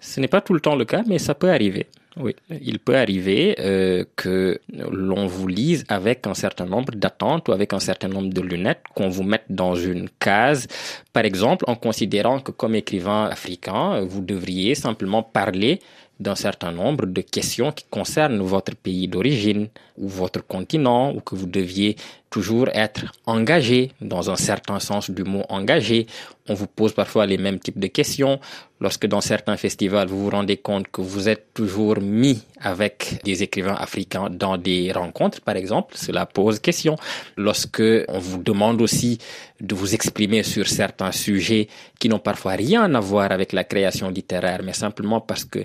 ce 0.00 0.20
n'est 0.20 0.28
pas 0.28 0.40
tout 0.40 0.54
le 0.54 0.60
temps 0.60 0.76
le 0.76 0.84
cas, 0.84 1.02
mais 1.06 1.18
ça 1.18 1.34
peut 1.34 1.50
arriver. 1.50 1.86
Oui, 2.16 2.34
il 2.50 2.80
peut 2.80 2.96
arriver 2.96 3.54
euh, 3.60 4.04
que 4.16 4.60
l'on 4.90 5.26
vous 5.26 5.46
lise 5.46 5.84
avec 5.88 6.26
un 6.26 6.34
certain 6.34 6.66
nombre 6.66 6.92
d'attentes 6.96 7.48
ou 7.48 7.52
avec 7.52 7.72
un 7.72 7.78
certain 7.78 8.08
nombre 8.08 8.30
de 8.30 8.40
lunettes, 8.40 8.82
qu'on 8.96 9.08
vous 9.08 9.22
mette 9.22 9.44
dans 9.48 9.76
une 9.76 10.08
case, 10.18 10.66
par 11.12 11.24
exemple 11.24 11.64
en 11.68 11.76
considérant 11.76 12.40
que 12.40 12.50
comme 12.50 12.74
écrivain 12.74 13.26
africain, 13.26 14.00
vous 14.00 14.22
devriez 14.22 14.74
simplement 14.74 15.22
parler 15.22 15.78
d'un 16.20 16.34
certain 16.34 16.70
nombre 16.70 17.06
de 17.06 17.22
questions 17.22 17.72
qui 17.72 17.84
concernent 17.90 18.42
votre 18.42 18.76
pays 18.76 19.08
d'origine 19.08 19.68
ou 19.96 20.06
votre 20.06 20.46
continent, 20.46 21.12
ou 21.14 21.20
que 21.20 21.34
vous 21.34 21.46
deviez 21.46 21.96
toujours 22.28 22.68
être 22.74 23.06
engagé 23.26 23.90
dans 24.00 24.30
un 24.30 24.36
certain 24.36 24.78
sens 24.78 25.10
du 25.10 25.24
mot 25.24 25.44
engagé. 25.48 26.06
On 26.48 26.54
vous 26.54 26.66
pose 26.66 26.92
parfois 26.92 27.26
les 27.26 27.38
mêmes 27.38 27.58
types 27.58 27.78
de 27.78 27.86
questions. 27.86 28.38
Lorsque 28.80 29.06
dans 29.06 29.20
certains 29.20 29.56
festivals, 29.56 30.08
vous 30.08 30.24
vous 30.24 30.30
rendez 30.30 30.56
compte 30.56 30.88
que 30.90 31.00
vous 31.00 31.28
êtes 31.28 31.52
toujours 31.54 32.00
mis 32.00 32.42
avec 32.60 33.20
des 33.24 33.42
écrivains 33.42 33.74
africains 33.74 34.28
dans 34.30 34.56
des 34.56 34.92
rencontres, 34.92 35.40
par 35.40 35.56
exemple, 35.56 35.96
cela 35.96 36.24
pose 36.26 36.60
question. 36.60 36.96
Lorsque 37.36 37.82
on 38.08 38.18
vous 38.18 38.42
demande 38.42 38.80
aussi 38.80 39.18
de 39.60 39.74
vous 39.74 39.94
exprimer 39.94 40.42
sur 40.42 40.68
certains 40.68 41.12
sujets 41.12 41.68
qui 41.98 42.08
n'ont 42.08 42.18
parfois 42.18 42.52
rien 42.52 42.94
à 42.94 43.00
voir 43.00 43.32
avec 43.32 43.52
la 43.52 43.64
création 43.64 44.08
littéraire, 44.08 44.60
mais 44.62 44.72
simplement 44.72 45.20
parce 45.20 45.44
que 45.44 45.60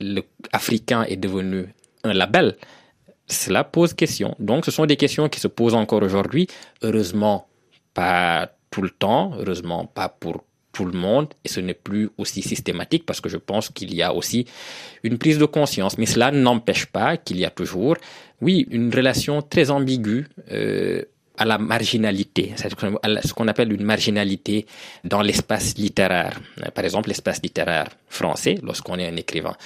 le 0.00 0.22
africain 0.52 1.04
est 1.04 1.16
devenu 1.16 1.66
un 2.04 2.12
label, 2.12 2.56
cela 3.28 3.64
pose 3.64 3.94
question. 3.94 4.36
Donc, 4.38 4.64
ce 4.64 4.70
sont 4.70 4.86
des 4.86 4.96
questions 4.96 5.28
qui 5.28 5.40
se 5.40 5.48
posent 5.48 5.74
encore 5.74 6.02
aujourd'hui. 6.02 6.46
Heureusement, 6.82 7.48
pas 7.94 8.50
tout 8.70 8.82
le 8.82 8.90
temps. 8.90 9.32
Heureusement, 9.38 9.86
pas 9.86 10.08
pour 10.08 10.44
tout 10.72 10.84
le 10.84 10.92
monde. 10.92 11.28
Et 11.44 11.48
ce 11.48 11.60
n'est 11.60 11.74
plus 11.74 12.10
aussi 12.18 12.42
systématique 12.42 13.04
parce 13.06 13.20
que 13.20 13.28
je 13.28 13.38
pense 13.38 13.70
qu'il 13.70 13.94
y 13.94 14.02
a 14.02 14.14
aussi 14.14 14.46
une 15.02 15.18
prise 15.18 15.38
de 15.38 15.46
conscience. 15.46 15.98
Mais 15.98 16.06
cela 16.06 16.30
n'empêche 16.30 16.86
pas 16.86 17.16
qu'il 17.16 17.38
y 17.38 17.44
a 17.44 17.50
toujours, 17.50 17.96
oui, 18.40 18.66
une 18.70 18.94
relation 18.94 19.42
très 19.42 19.70
ambiguë. 19.70 20.26
Euh, 20.52 21.02
à 21.36 21.44
la 21.44 21.58
marginalité, 21.58 22.54
ce 22.56 23.32
qu'on 23.32 23.48
appelle 23.48 23.72
une 23.72 23.84
marginalité 23.84 24.66
dans 25.04 25.22
l'espace 25.22 25.76
littéraire. 25.76 26.40
Par 26.74 26.84
exemple, 26.84 27.08
l'espace 27.08 27.40
littéraire 27.42 27.88
français, 28.08 28.56
lorsqu'on 28.62 28.98
est 28.98 29.06
un 29.06 29.16
écrivain 29.16 29.56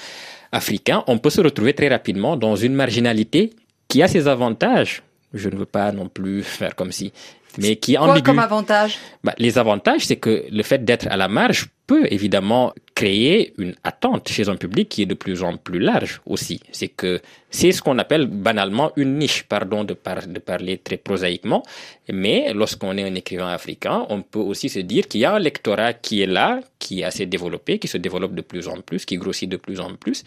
africain, 0.52 1.04
on 1.06 1.18
peut 1.18 1.30
se 1.30 1.40
retrouver 1.40 1.74
très 1.74 1.88
rapidement 1.88 2.36
dans 2.36 2.56
une 2.56 2.74
marginalité 2.74 3.50
qui 3.88 4.02
a 4.02 4.08
ses 4.08 4.28
avantages. 4.28 5.02
Je 5.32 5.48
ne 5.48 5.56
veux 5.56 5.66
pas 5.66 5.92
non 5.92 6.08
plus 6.08 6.42
faire 6.42 6.74
comme 6.74 6.90
si 6.90 7.12
mais 7.58 7.76
qui 7.76 7.94
est 7.94 7.96
Quoi 7.96 8.20
comme 8.20 8.38
avantage 8.38 8.98
bah, 9.24 9.34
Les 9.38 9.58
avantages, 9.58 10.06
c'est 10.06 10.16
que 10.16 10.44
le 10.50 10.62
fait 10.62 10.84
d'être 10.84 11.06
à 11.08 11.16
la 11.16 11.28
marge 11.28 11.68
peut 11.86 12.06
évidemment 12.10 12.72
créer 12.94 13.52
une 13.58 13.74
attente 13.82 14.28
chez 14.28 14.48
un 14.48 14.56
public 14.56 14.88
qui 14.88 15.02
est 15.02 15.06
de 15.06 15.14
plus 15.14 15.42
en 15.42 15.56
plus 15.56 15.80
large 15.80 16.20
aussi. 16.26 16.60
C'est 16.70 16.88
que 16.88 17.20
c'est 17.50 17.72
ce 17.72 17.82
qu'on 17.82 17.98
appelle 17.98 18.26
banalement 18.26 18.92
une 18.96 19.18
niche, 19.18 19.42
pardon 19.48 19.82
de, 19.82 19.96
de 20.26 20.38
parler 20.38 20.78
très 20.78 20.98
prosaïquement, 20.98 21.64
mais 22.08 22.52
lorsqu'on 22.54 22.96
est 22.96 23.02
un 23.02 23.14
écrivain 23.14 23.48
africain, 23.48 24.06
on 24.08 24.22
peut 24.22 24.38
aussi 24.38 24.68
se 24.68 24.78
dire 24.78 25.08
qu'il 25.08 25.22
y 25.22 25.24
a 25.24 25.34
un 25.34 25.40
lectorat 25.40 25.94
qui 25.94 26.22
est 26.22 26.26
là, 26.26 26.60
qui 26.78 27.00
est 27.00 27.04
assez 27.04 27.26
développé, 27.26 27.78
qui 27.78 27.88
se 27.88 27.98
développe 27.98 28.34
de 28.34 28.42
plus 28.42 28.68
en 28.68 28.80
plus, 28.80 29.04
qui 29.04 29.16
grossit 29.16 29.48
de 29.48 29.56
plus 29.56 29.80
en 29.80 29.94
plus 29.96 30.22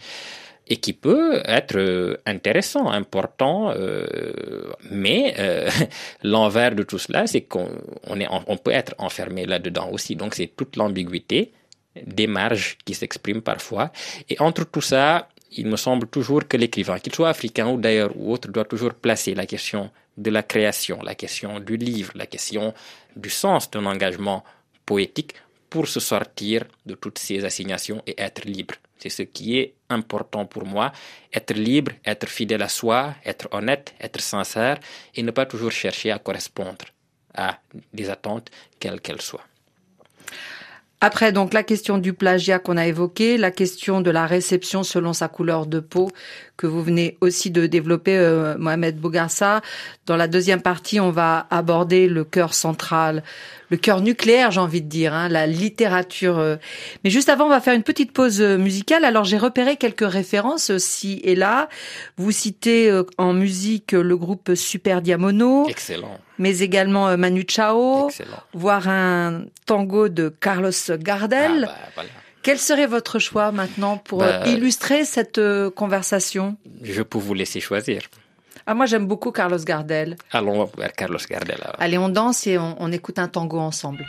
et 0.66 0.76
qui 0.76 0.92
peut 0.92 1.42
être 1.44 1.76
euh, 1.76 2.16
intéressant, 2.26 2.88
important, 2.88 3.70
euh, 3.70 4.06
mais 4.90 5.34
euh, 5.38 5.68
l'envers 6.22 6.74
de 6.74 6.82
tout 6.82 6.98
cela, 6.98 7.26
c'est 7.26 7.42
qu'on 7.42 7.68
est, 8.18 8.26
on 8.30 8.56
peut 8.56 8.70
être 8.70 8.94
enfermé 8.98 9.46
là-dedans 9.46 9.90
aussi. 9.90 10.16
Donc 10.16 10.34
c'est 10.34 10.48
toute 10.48 10.76
l'ambiguïté 10.76 11.52
des 12.06 12.26
marges 12.26 12.78
qui 12.84 12.94
s'expriment 12.94 13.42
parfois. 13.42 13.92
Et 14.28 14.40
entre 14.40 14.64
tout 14.64 14.80
ça, 14.80 15.28
il 15.52 15.66
me 15.66 15.76
semble 15.76 16.06
toujours 16.08 16.48
que 16.48 16.56
l'écrivain, 16.56 16.98
qu'il 16.98 17.14
soit 17.14 17.28
africain 17.28 17.68
ou 17.68 17.78
d'ailleurs 17.78 18.10
ou 18.16 18.32
autre, 18.32 18.48
doit 18.48 18.64
toujours 18.64 18.94
placer 18.94 19.34
la 19.34 19.46
question 19.46 19.90
de 20.16 20.30
la 20.30 20.42
création, 20.42 21.00
la 21.02 21.14
question 21.14 21.60
du 21.60 21.76
livre, 21.76 22.12
la 22.14 22.26
question 22.26 22.74
du 23.16 23.30
sens 23.30 23.70
d'un 23.70 23.86
engagement 23.86 24.44
poétique 24.86 25.34
pour 25.70 25.88
se 25.88 26.00
sortir 26.00 26.64
de 26.86 26.94
toutes 26.94 27.18
ces 27.18 27.44
assignations 27.44 28.02
et 28.06 28.14
être 28.18 28.44
libre. 28.44 28.74
C'est 28.98 29.10
ce 29.10 29.22
qui 29.22 29.58
est 29.58 29.74
important 29.90 30.46
pour 30.46 30.64
moi. 30.64 30.92
Être 31.32 31.54
libre, 31.54 31.92
être 32.04 32.28
fidèle 32.28 32.62
à 32.62 32.68
soi, 32.68 33.14
être 33.24 33.48
honnête, 33.52 33.94
être 34.00 34.20
sincère 34.20 34.78
et 35.14 35.22
ne 35.22 35.30
pas 35.30 35.46
toujours 35.46 35.72
chercher 35.72 36.10
à 36.10 36.18
correspondre 36.18 36.86
à 37.34 37.58
des 37.92 38.10
attentes, 38.10 38.50
quelles 38.78 39.00
qu'elles 39.00 39.20
soient. 39.20 39.44
Après, 41.00 41.32
donc, 41.32 41.52
la 41.52 41.62
question 41.62 41.98
du 41.98 42.14
plagiat 42.14 42.58
qu'on 42.58 42.78
a 42.78 42.86
évoqué, 42.86 43.36
la 43.36 43.50
question 43.50 44.00
de 44.00 44.10
la 44.10 44.26
réception 44.26 44.82
selon 44.82 45.12
sa 45.12 45.28
couleur 45.28 45.66
de 45.66 45.80
peau 45.80 46.10
que 46.56 46.66
vous 46.66 46.82
venez 46.82 47.16
aussi 47.20 47.50
de 47.50 47.66
développer, 47.66 48.16
euh, 48.16 48.56
Mohamed 48.58 48.98
Bougarsa. 48.98 49.60
Dans 50.06 50.16
la 50.16 50.28
deuxième 50.28 50.62
partie, 50.62 51.00
on 51.00 51.10
va 51.10 51.46
aborder 51.50 52.08
le 52.08 52.24
cœur 52.24 52.54
central, 52.54 53.24
le 53.70 53.76
cœur 53.76 54.00
nucléaire, 54.00 54.50
j'ai 54.50 54.60
envie 54.60 54.82
de 54.82 54.88
dire, 54.88 55.14
hein, 55.14 55.28
la 55.28 55.46
littérature. 55.46 56.38
Euh. 56.38 56.56
Mais 57.02 57.10
juste 57.10 57.28
avant, 57.28 57.46
on 57.46 57.50
va 57.50 57.60
faire 57.60 57.74
une 57.74 57.82
petite 57.82 58.12
pause 58.12 58.40
euh, 58.40 58.56
musicale. 58.56 59.04
Alors, 59.04 59.24
j'ai 59.24 59.38
repéré 59.38 59.76
quelques 59.76 60.08
références 60.08 60.70
aussi 60.70 61.20
et 61.24 61.34
là. 61.34 61.68
Vous 62.16 62.30
citez 62.30 63.02
en 63.18 63.32
musique 63.32 63.92
le 63.92 64.16
groupe 64.16 64.54
Super 64.54 65.02
Diamono. 65.02 65.68
Excellent. 65.68 66.18
Mais 66.38 66.60
également 66.60 67.16
Manu 67.16 67.44
Chao. 67.48 68.08
Excellent. 68.08 68.42
Voire 68.52 68.88
un 68.88 69.44
tango 69.66 70.08
de 70.08 70.28
Carlos 70.28 70.70
Gardel. 70.98 71.68
Ah, 71.68 71.72
bah, 71.72 71.90
voilà. 71.94 72.10
Quel 72.44 72.58
serait 72.58 72.86
votre 72.86 73.18
choix 73.18 73.50
maintenant 73.52 73.96
pour 73.96 74.18
Bah, 74.18 74.46
illustrer 74.46 75.04
cette 75.06 75.38
euh, 75.38 75.70
conversation? 75.70 76.56
Je 76.82 77.02
peux 77.02 77.18
vous 77.18 77.32
laisser 77.34 77.58
choisir. 77.58 78.02
Ah, 78.66 78.74
moi, 78.74 78.84
j'aime 78.86 79.06
beaucoup 79.06 79.32
Carlos 79.32 79.58
Gardel. 79.58 80.16
Allons 80.30 80.70
vers 80.76 80.92
Carlos 80.92 81.18
Gardel. 81.28 81.58
Allez, 81.78 81.98
on 81.98 82.10
danse 82.10 82.46
et 82.46 82.58
on, 82.58 82.76
on 82.78 82.92
écoute 82.92 83.18
un 83.18 83.28
tango 83.28 83.58
ensemble. 83.58 84.04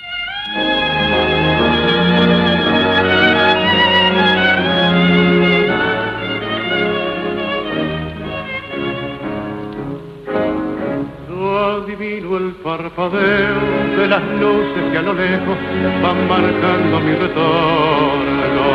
El 12.37 12.51
parpadeo 12.63 13.97
de 13.97 14.07
las 14.07 14.21
luces 14.39 14.83
que 14.91 14.97
a 14.97 15.01
lo 15.01 15.13
lejos 15.13 15.57
van 16.01 16.27
marcando 16.27 16.99
mi 16.99 17.13
retorno. 17.15 18.65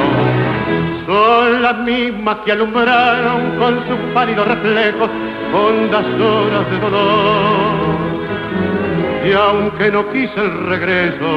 Son 1.07 1.63
las 1.63 1.79
mismas 1.79 2.37
que 2.45 2.53
alumbraron 2.53 3.59
con 3.59 3.75
sus 3.87 3.99
pálidos 4.15 4.47
reflejos 4.47 5.11
hondas 5.53 6.07
horas 6.21 6.71
de 6.71 6.79
dolor. 6.79 8.11
Y 9.25 9.33
aunque 9.33 9.91
no 9.91 10.11
quise 10.13 10.41
el 10.41 10.67
regreso, 10.67 11.29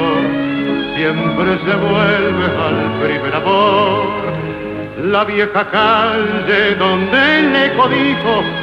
siempre 0.95 1.57
se 1.65 1.75
vuelve 1.75 2.45
al 2.45 3.01
primer 3.01 3.35
amor. 3.35 4.03
La 5.03 5.25
vieja 5.25 5.69
calle 5.69 6.75
donde 6.75 7.39
el 7.39 7.55
eco 7.55 7.87
dijo 7.89 8.62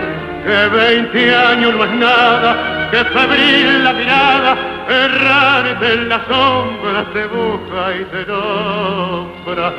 que 0.43 0.67
veinte 0.67 1.35
años 1.35 1.75
no 1.75 1.83
es 1.83 1.91
nada, 1.91 2.89
que 2.91 3.03
febril 3.05 3.83
la 3.83 3.93
mirada, 3.93 4.57
errante 4.89 5.93
en 5.93 6.09
las 6.09 6.21
sombras 6.27 7.05
te 7.13 7.25
busca 7.27 7.95
y 7.99 8.03
te 8.05 8.25
nombra. 8.25 9.73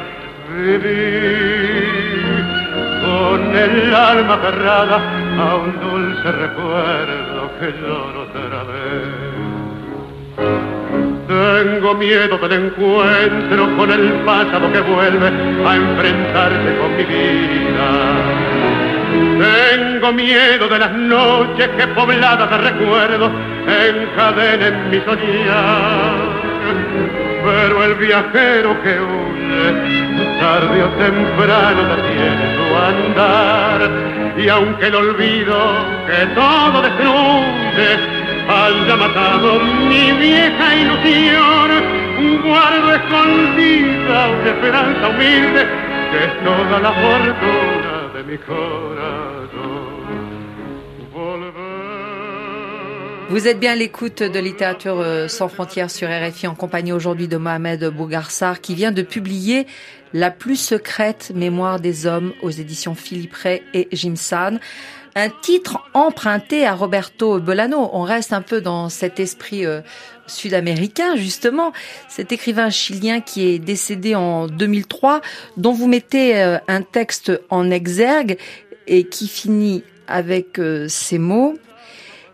Vivir 0.55 1.83
con 3.03 3.57
el 3.57 3.95
alma 3.95 4.39
cerrada 4.43 4.97
a 5.39 5.55
un 5.57 5.81
dulce 5.81 6.33
recuerdo 6.33 7.51
que 7.59 7.73
lloro 7.81 8.23
otra 8.23 8.63
vez. 8.65 9.33
Tengo 11.27 11.95
miedo 11.95 12.37
del 12.39 12.53
encuentro 12.53 13.77
con 13.77 13.91
el 13.91 14.13
pasado 14.25 14.71
que 14.73 14.81
vuelve 14.81 15.29
a 15.67 15.77
enfrentarse 15.77 16.77
con 16.79 16.97
mi 16.97 17.05
vida 17.05 18.92
tengo 19.43 20.13
miedo 20.13 20.69
de 20.69 20.79
las 20.79 20.93
noches 20.93 21.69
que 21.77 21.87
pobladas 21.89 22.51
de 22.51 22.59
recuerdos 22.59 23.31
encadenen 23.67 24.91
mi 24.91 25.01
soñar. 25.01 26.43
Pero 27.45 27.85
el 27.85 27.95
viajero 27.95 28.81
que 28.83 29.01
huye, 29.01 30.41
tarde 30.41 30.83
o 30.83 30.89
temprano 30.91 31.97
detiene 31.97 32.57
su 32.57 32.65
andar. 32.77 33.91
Y 34.37 34.49
aunque 34.49 34.87
el 34.87 34.95
olvido 34.95 35.57
que 36.07 36.27
todo 36.35 36.83
destruye 36.83 38.23
haya 38.49 38.97
matado 38.97 39.61
mi 39.89 40.13
vieja 40.13 40.75
ilusión, 40.75 42.03
guardo 42.45 42.95
escondida 42.95 44.29
una 44.29 44.51
esperanza 44.51 45.09
humilde 45.09 45.67
que 46.11 46.25
es 46.25 46.45
toda 46.45 46.79
la 46.81 46.93
fortuna 46.93 47.72
Vous 53.29 53.49
êtes 53.49 53.59
bien 53.59 53.75
l'écoute 53.75 54.23
de 54.23 54.39
littérature 54.39 55.01
euh, 55.01 55.27
sans 55.27 55.49
frontières 55.49 55.91
sur 55.91 56.09
RFI 56.09 56.47
en 56.47 56.55
compagnie 56.55 56.93
aujourd'hui 56.93 57.29
de 57.29 57.37
Mohamed 57.37 57.85
Bougarsar 57.87 58.61
qui 58.61 58.75
vient 58.75 58.93
de 58.93 59.03
publier 59.03 59.67
La 60.13 60.31
plus 60.31 60.57
secrète 60.57 61.33
mémoire 61.35 61.81
des 61.81 62.07
hommes 62.07 62.33
aux 62.43 62.51
éditions 62.51 62.95
Philippe 62.95 63.35
Ray 63.35 63.63
et 63.75 63.89
Jim 63.93 64.15
San. 64.17 64.61
Un 65.15 65.29
titre 65.29 65.79
emprunté 65.93 66.65
à 66.67 66.75
Roberto 66.75 67.39
Bolano. 67.39 67.91
On 67.93 68.03
reste 68.03 68.33
un 68.33 68.41
peu 68.41 68.63
dans 68.63 68.89
cet 68.89 69.21
esprit 69.21 69.67
euh, 69.67 69.83
sud-américain, 70.27 71.17
justement. 71.17 71.73
Cet 72.09 72.33
écrivain 72.33 72.71
chilien 72.71 73.21
qui 73.21 73.47
est 73.47 73.59
décédé 73.59 74.15
en 74.15 74.47
2003, 74.47 75.21
dont 75.59 75.73
vous 75.73 75.87
mettez 75.87 76.41
euh, 76.41 76.57
un 76.67 76.81
texte 76.81 77.31
en 77.51 77.71
exergue 77.71 78.39
et 78.87 79.05
qui 79.05 79.29
finit 79.29 79.85
avec 80.09 80.59
euh, 80.59 80.87
ces 80.89 81.19
mots. 81.19 81.59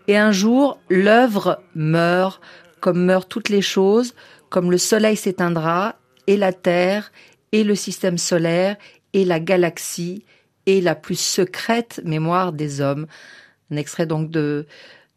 Et 0.06 0.16
un 0.16 0.30
jour, 0.30 0.78
l'œuvre 0.88 1.60
meurt, 1.74 2.40
comme 2.78 3.04
meurent 3.04 3.26
toutes 3.26 3.48
les 3.48 3.62
choses, 3.62 4.14
comme 4.50 4.70
le 4.70 4.78
soleil 4.78 5.16
s'éteindra, 5.16 5.96
et 6.28 6.36
la 6.36 6.52
Terre, 6.52 7.10
et 7.50 7.64
le 7.64 7.74
système 7.74 8.18
solaire, 8.18 8.76
et 9.14 9.24
la 9.24 9.40
galaxie, 9.40 10.24
et 10.68 10.82
la 10.82 10.94
plus 10.94 11.18
secrète 11.18 12.02
mémoire 12.04 12.52
des 12.52 12.82
hommes. 12.82 13.06
Un 13.70 13.76
extrait 13.76 14.04
donc 14.04 14.30
du 14.30 14.66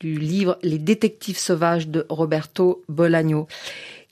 livre 0.01 0.57
Les 0.63 0.79
détectives 0.79 1.37
sauvages 1.37 1.89
de 1.89 2.05
Roberto 2.07 2.85
Bolaño. 2.87 3.47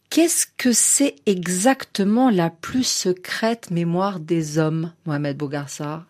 Qu'est-ce 0.10 0.46
que 0.58 0.74
c'est 0.74 1.16
exactement 1.26 2.30
la 2.30 2.50
plus 2.50 2.86
secrète 2.86 3.72
mémoire 3.72 4.20
des 4.20 4.58
hommes, 4.58 4.92
Mohamed 5.06 5.38
Bogarsa 5.38 6.06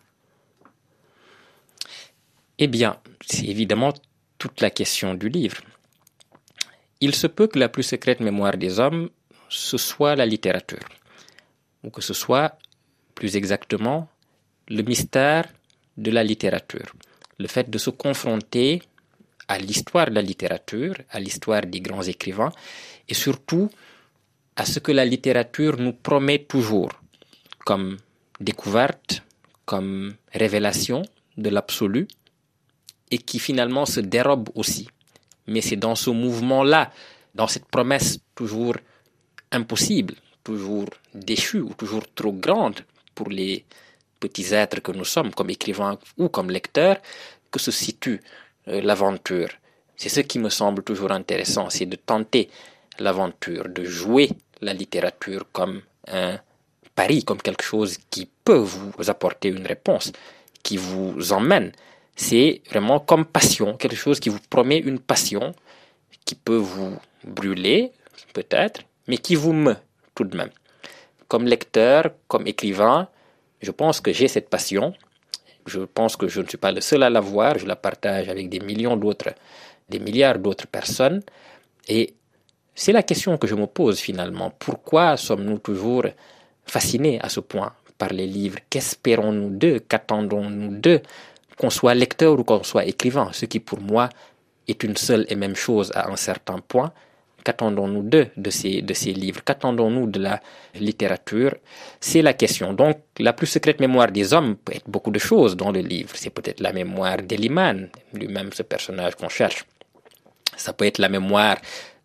Eh 2.58 2.66
bien, 2.66 2.96
c'est 3.24 3.46
évidemment 3.46 3.92
toute 4.36 4.60
la 4.60 4.70
question 4.70 5.14
du 5.14 5.28
livre. 5.28 5.62
Il 7.00 7.14
se 7.14 7.28
peut 7.28 7.46
que 7.46 7.58
la 7.60 7.68
plus 7.68 7.84
secrète 7.84 8.18
mémoire 8.18 8.56
des 8.56 8.80
hommes, 8.80 9.10
ce 9.48 9.78
soit 9.78 10.16
la 10.16 10.26
littérature, 10.26 10.88
ou 11.84 11.90
que 11.90 12.02
ce 12.02 12.14
soit, 12.14 12.58
plus 13.14 13.36
exactement, 13.36 14.08
le 14.70 14.82
mystère 14.82 15.48
de 15.96 16.10
la 16.12 16.22
littérature, 16.22 16.94
le 17.38 17.48
fait 17.48 17.68
de 17.68 17.76
se 17.76 17.90
confronter 17.90 18.82
à 19.48 19.58
l'histoire 19.58 20.06
de 20.06 20.14
la 20.14 20.22
littérature, 20.22 20.94
à 21.10 21.18
l'histoire 21.18 21.66
des 21.66 21.80
grands 21.80 22.04
écrivains, 22.04 22.52
et 23.08 23.14
surtout 23.14 23.68
à 24.54 24.64
ce 24.64 24.78
que 24.78 24.92
la 24.92 25.04
littérature 25.04 25.76
nous 25.78 25.92
promet 25.92 26.44
toujours 26.44 26.92
comme 27.64 27.96
découverte, 28.38 29.22
comme 29.64 30.14
révélation 30.32 31.02
de 31.36 31.50
l'absolu, 31.50 32.06
et 33.10 33.18
qui 33.18 33.40
finalement 33.40 33.86
se 33.86 33.98
dérobe 33.98 34.50
aussi. 34.54 34.88
Mais 35.48 35.62
c'est 35.62 35.76
dans 35.76 35.96
ce 35.96 36.10
mouvement-là, 36.10 36.92
dans 37.34 37.48
cette 37.48 37.66
promesse 37.66 38.20
toujours 38.36 38.76
impossible, 39.50 40.14
toujours 40.44 40.90
déchue 41.12 41.60
ou 41.60 41.74
toujours 41.74 42.04
trop 42.14 42.32
grande 42.32 42.80
pour 43.16 43.30
les 43.30 43.64
petits 44.20 44.54
êtres 44.54 44.80
que 44.80 44.92
nous 44.92 45.04
sommes 45.04 45.32
comme 45.32 45.50
écrivains 45.50 45.98
ou 46.18 46.28
comme 46.28 46.50
lecteurs, 46.50 46.98
que 47.50 47.58
se 47.58 47.70
situe 47.70 48.20
euh, 48.68 48.80
l'aventure. 48.82 49.48
C'est 49.96 50.08
ce 50.08 50.20
qui 50.20 50.38
me 50.38 50.48
semble 50.48 50.82
toujours 50.82 51.12
intéressant, 51.12 51.68
c'est 51.70 51.86
de 51.86 51.96
tenter 51.96 52.48
l'aventure, 52.98 53.68
de 53.68 53.84
jouer 53.84 54.30
la 54.60 54.72
littérature 54.72 55.46
comme 55.52 55.82
un 56.08 56.38
pari, 56.94 57.24
comme 57.24 57.40
quelque 57.40 57.64
chose 57.64 57.98
qui 58.10 58.28
peut 58.44 58.58
vous 58.58 59.10
apporter 59.10 59.48
une 59.48 59.66
réponse, 59.66 60.12
qui 60.62 60.76
vous 60.76 61.32
emmène. 61.32 61.72
C'est 62.16 62.62
vraiment 62.68 63.00
comme 63.00 63.24
passion, 63.24 63.76
quelque 63.76 63.96
chose 63.96 64.20
qui 64.20 64.28
vous 64.28 64.40
promet 64.50 64.78
une 64.78 64.98
passion, 64.98 65.54
qui 66.24 66.34
peut 66.34 66.56
vous 66.56 66.96
brûler, 67.24 67.92
peut-être, 68.34 68.82
mais 69.06 69.18
qui 69.18 69.34
vous 69.34 69.52
meut 69.52 69.78
tout 70.14 70.24
de 70.24 70.36
même. 70.36 70.50
Comme 71.28 71.46
lecteur, 71.46 72.10
comme 72.28 72.46
écrivain, 72.46 73.08
je 73.60 73.70
pense 73.70 74.00
que 74.00 74.12
j'ai 74.12 74.28
cette 74.28 74.48
passion, 74.48 74.94
je 75.66 75.80
pense 75.80 76.16
que 76.16 76.28
je 76.28 76.40
ne 76.40 76.48
suis 76.48 76.58
pas 76.58 76.72
le 76.72 76.80
seul 76.80 77.02
à 77.02 77.10
l'avoir, 77.10 77.58
je 77.58 77.66
la 77.66 77.76
partage 77.76 78.28
avec 78.28 78.48
des 78.48 78.60
millions 78.60 78.96
d'autres, 78.96 79.34
des 79.88 79.98
milliards 79.98 80.38
d'autres 80.38 80.66
personnes. 80.66 81.22
Et 81.88 82.14
c'est 82.74 82.92
la 82.92 83.02
question 83.02 83.36
que 83.36 83.46
je 83.46 83.54
me 83.54 83.66
pose 83.66 83.98
finalement. 84.00 84.52
Pourquoi 84.58 85.16
sommes-nous 85.16 85.58
toujours 85.58 86.06
fascinés 86.64 87.20
à 87.20 87.28
ce 87.28 87.40
point 87.40 87.72
par 87.98 88.10
les 88.10 88.26
livres? 88.26 88.58
Qu'espérons-nous 88.70 89.50
d'eux? 89.50 89.80
Qu'attendons-nous 89.80 90.78
d'eux? 90.78 91.02
Qu'on 91.58 91.70
soit 91.70 91.94
lecteur 91.94 92.38
ou 92.38 92.44
qu'on 92.44 92.62
soit 92.62 92.86
écrivain, 92.86 93.30
ce 93.32 93.44
qui 93.44 93.60
pour 93.60 93.80
moi 93.80 94.08
est 94.66 94.82
une 94.82 94.96
seule 94.96 95.26
et 95.28 95.34
même 95.34 95.56
chose 95.56 95.92
à 95.94 96.10
un 96.10 96.16
certain 96.16 96.58
point, 96.58 96.92
Qu'attendons-nous 97.44 98.02
de 98.02 98.50
ces, 98.50 99.12
livres? 99.12 99.42
Qu'attendons-nous 99.44 100.06
de 100.06 100.20
la 100.20 100.40
littérature? 100.74 101.54
C'est 102.00 102.22
la 102.22 102.34
question. 102.34 102.72
Donc, 102.72 102.98
la 103.18 103.32
plus 103.32 103.46
secrète 103.46 103.80
mémoire 103.80 104.10
des 104.10 104.32
hommes 104.32 104.56
peut 104.56 104.74
être 104.74 104.88
beaucoup 104.88 105.10
de 105.10 105.18
choses 105.18 105.56
dans 105.56 105.70
le 105.70 105.80
livre. 105.80 106.10
C'est 106.14 106.30
peut-être 106.30 106.60
la 106.60 106.72
mémoire 106.72 107.18
d'Eliman, 107.22 107.88
lui-même 108.14 108.52
ce 108.52 108.62
personnage 108.62 109.14
qu'on 109.16 109.28
cherche. 109.28 109.64
Ça 110.56 110.72
peut 110.72 110.86
être 110.86 110.98
la 110.98 111.08
mémoire 111.08 111.56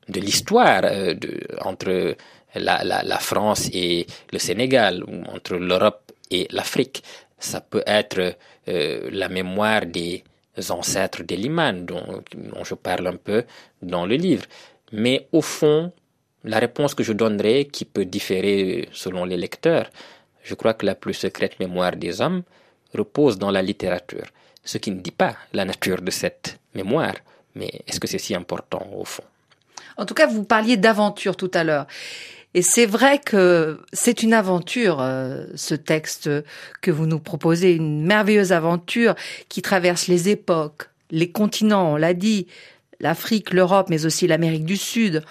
de 0.08 0.19
l'histoire 0.19 0.82
euh, 0.86 1.15
entre 1.62 2.15
la, 2.56 3.17
France 3.19 3.69
et 3.74 4.06
le 4.32 4.39
Sénégal, 4.39 5.04
ou 5.04 5.24
entre 5.30 5.56
l'Europe 5.56 6.12
et 6.32 6.48
l'Afrique. 6.52 7.04
Ça 7.38 7.62
peut 7.62 7.84
être 7.86 8.36
euh, 8.67 9.10
la 9.12 9.30
mémoire 9.30 9.86
des 9.86 10.24
ancêtres 10.69 11.24
d'Eliman, 11.24 11.86
dont 11.86 12.24
je 12.63 12.76
parle 12.76 13.08
un 13.08 13.17
peu 13.17 13.43
dans 13.82 14.06
le 14.06 14.15
livre. 14.15 14.45
Mais 14.91 15.28
au 15.32 15.41
fond, 15.41 15.91
la 16.43 16.60
réponse 16.60 16.93
que 16.93 17.04
je 17.04 17.13
donnerai, 17.13 17.65
qui 17.65 17.86
peut 17.86 18.06
différer 18.06 18.88
selon 18.91 19.26
les 19.26 19.38
lecteurs, 19.38 19.89
je 20.43 20.54
crois 20.54 20.74
que 20.74 20.86
la 20.86 20.95
plus 20.95 21.13
secrète 21.13 21.60
mémoire 21.60 21.95
des 21.95 22.21
hommes 22.21 22.43
repose 22.93 23.38
dans 23.38 23.52
la 23.52 23.62
littérature. 23.62 24.26
Ce 24.63 24.78
qui 24.78 24.91
ne 24.91 25.00
dit 25.00 25.12
pas 25.12 25.36
la 25.54 25.65
nature 25.65 26.02
de 26.02 26.12
cette 26.12 26.60
mémoire, 26.74 27.15
mais 27.56 27.71
est-ce 27.88 28.00
que 28.00 28.08
c'est 28.08 28.19
si 28.19 28.36
important 28.36 28.88
au 28.95 29.06
fond? 29.06 29.24
En 29.98 30.06
tout 30.06 30.13
cas, 30.13 30.28
vous 30.28 30.43
parliez 30.43 30.78
d'aventure 30.78 31.36
tout 31.36 31.52
à 31.54 31.63
l'heure. 31.63 31.88
Et 32.54 32.62
c'est 32.62 32.86
vrai 32.86 33.19
que 33.19 33.82
c'est 33.91 34.24
une 34.24 34.34
aventure, 34.34 35.02
euh, 35.02 35.45
ce 35.56 35.76
texte 35.76 36.30
que 36.82 36.89
vous 36.89 37.06
nous 37.06 37.19
proposez, 37.19 37.74
une 37.74 38.06
merveilleuse 38.06 38.54
aventure 38.54 39.15
qui 39.50 39.62
traverse 39.62 40.08
les 40.08 40.30
époques, 40.30 40.89
les 41.12 41.32
continents, 41.32 41.91
on 41.93 41.95
l'a 41.98 42.13
dit, 42.13 42.48
l'Afrique, 43.00 43.54
l'Europe, 43.54 43.88
mais 43.90 44.06
aussi 44.06 44.28
l'Amérique 44.28 44.66
du 44.66 44.78
Sud, 44.78 45.24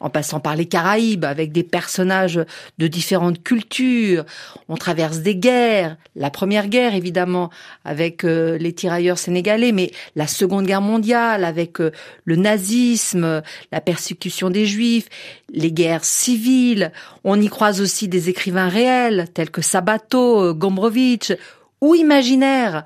en 0.00 0.10
passant 0.10 0.40
par 0.40 0.56
les 0.56 0.66
Caraïbes, 0.66 1.24
avec 1.24 1.52
des 1.52 1.62
personnages 1.62 2.40
de 2.78 2.86
différentes 2.86 3.42
cultures. 3.42 4.24
On 4.68 4.76
traverse 4.76 5.18
des 5.18 5.36
guerres, 5.36 5.96
la 6.14 6.30
première 6.30 6.68
guerre 6.68 6.94
évidemment, 6.94 7.50
avec 7.84 8.24
euh, 8.24 8.58
les 8.58 8.72
tirailleurs 8.72 9.18
sénégalais, 9.18 9.72
mais 9.72 9.90
la 10.14 10.26
Seconde 10.26 10.66
Guerre 10.66 10.80
mondiale, 10.80 11.44
avec 11.44 11.80
euh, 11.80 11.90
le 12.24 12.36
nazisme, 12.36 13.42
la 13.72 13.80
persécution 13.80 14.50
des 14.50 14.66
Juifs, 14.66 15.08
les 15.52 15.72
guerres 15.72 16.04
civiles. 16.04 16.92
On 17.24 17.40
y 17.40 17.48
croise 17.48 17.80
aussi 17.80 18.08
des 18.08 18.28
écrivains 18.28 18.68
réels, 18.68 19.28
tels 19.34 19.50
que 19.50 19.62
Sabato, 19.62 20.42
euh, 20.42 20.52
Gombrowicz, 20.54 21.32
ou 21.80 21.94
imaginaires, 21.94 22.84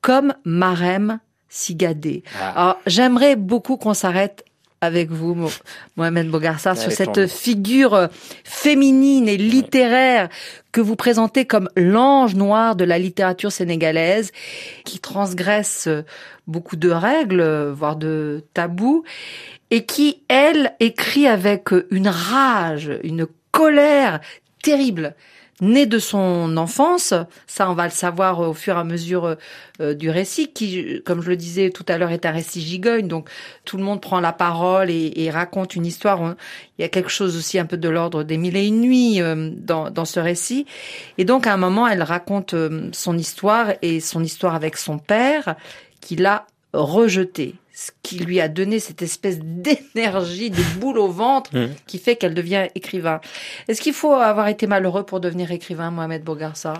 comme 0.00 0.34
Marem 0.44 1.18
Sigadé. 1.54 2.24
Ah. 2.40 2.50
Alors, 2.56 2.80
j'aimerais 2.84 3.36
beaucoup 3.36 3.76
qu'on 3.76 3.94
s'arrête 3.94 4.44
avec 4.80 5.12
vous, 5.12 5.48
Mohamed 5.96 6.28
Bogarsa, 6.28 6.74
sur 6.74 6.90
cette 6.90 7.28
figure 7.28 7.94
euh, 7.94 8.06
féminine 8.42 9.28
et 9.28 9.36
littéraire 9.36 10.28
que 10.72 10.80
vous 10.80 10.96
présentez 10.96 11.44
comme 11.44 11.68
l'ange 11.76 12.34
noir 12.34 12.74
de 12.74 12.82
la 12.82 12.98
littérature 12.98 13.52
sénégalaise, 13.52 14.32
qui 14.84 14.98
transgresse 14.98 15.86
euh, 15.86 16.02
beaucoup 16.48 16.74
de 16.74 16.90
règles, 16.90 17.40
euh, 17.40 17.72
voire 17.72 17.94
de 17.94 18.44
tabous, 18.52 19.04
et 19.70 19.86
qui, 19.86 20.24
elle, 20.26 20.74
écrit 20.80 21.28
avec 21.28 21.68
une 21.92 22.08
rage, 22.08 22.90
une 23.04 23.28
colère 23.52 24.18
terrible 24.60 25.14
né 25.60 25.86
de 25.86 25.98
son 25.98 26.56
enfance, 26.56 27.14
ça 27.46 27.70
on 27.70 27.74
va 27.74 27.84
le 27.84 27.90
savoir 27.90 28.40
au 28.40 28.54
fur 28.54 28.76
et 28.76 28.80
à 28.80 28.84
mesure 28.84 29.36
euh, 29.80 29.94
du 29.94 30.10
récit, 30.10 30.52
qui, 30.52 31.02
comme 31.04 31.22
je 31.22 31.28
le 31.28 31.36
disais 31.36 31.70
tout 31.70 31.84
à 31.88 31.98
l'heure, 31.98 32.10
est 32.10 32.26
un 32.26 32.32
récit 32.32 32.60
gigogne, 32.60 33.08
donc 33.08 33.28
tout 33.64 33.76
le 33.76 33.84
monde 33.84 34.00
prend 34.00 34.20
la 34.20 34.32
parole 34.32 34.90
et, 34.90 35.30
raconte 35.30 35.74
une 35.74 35.86
histoire. 35.86 36.34
Il 36.78 36.82
y 36.82 36.84
a 36.84 36.88
quelque 36.88 37.08
chose 37.08 37.36
aussi 37.36 37.58
un 37.58 37.66
peu 37.66 37.76
de 37.76 37.88
l'ordre 37.88 38.22
des 38.22 38.36
mille 38.36 38.56
et 38.56 38.66
une 38.66 38.80
nuits 38.80 39.20
euh, 39.20 39.50
dans, 39.56 39.90
dans 39.90 40.04
ce 40.04 40.20
récit. 40.20 40.66
Et 41.18 41.24
donc 41.24 41.46
à 41.46 41.54
un 41.54 41.56
moment, 41.56 41.88
elle 41.88 42.02
raconte 42.02 42.54
euh, 42.54 42.88
son 42.92 43.16
histoire 43.16 43.72
et 43.82 44.00
son 44.00 44.22
histoire 44.22 44.54
avec 44.54 44.76
son 44.76 44.98
père, 44.98 45.56
qui 46.00 46.16
l'a 46.16 46.46
rejeté 46.72 47.54
ce 47.74 47.90
qui 48.02 48.18
lui 48.18 48.40
a 48.40 48.48
donné 48.48 48.78
cette 48.78 49.02
espèce 49.02 49.40
d'énergie, 49.40 50.50
de 50.50 50.62
boule 50.78 50.98
au 50.98 51.08
ventre, 51.08 51.56
mmh. 51.56 51.70
qui 51.86 51.98
fait 51.98 52.14
qu'elle 52.14 52.34
devient 52.34 52.68
écrivain. 52.76 53.20
Est-ce 53.66 53.80
qu'il 53.80 53.92
faut 53.92 54.12
avoir 54.12 54.46
été 54.46 54.68
malheureux 54.68 55.04
pour 55.04 55.18
devenir 55.18 55.50
écrivain, 55.50 55.90
Mohamed 55.90 56.22
Bogarsa 56.22 56.74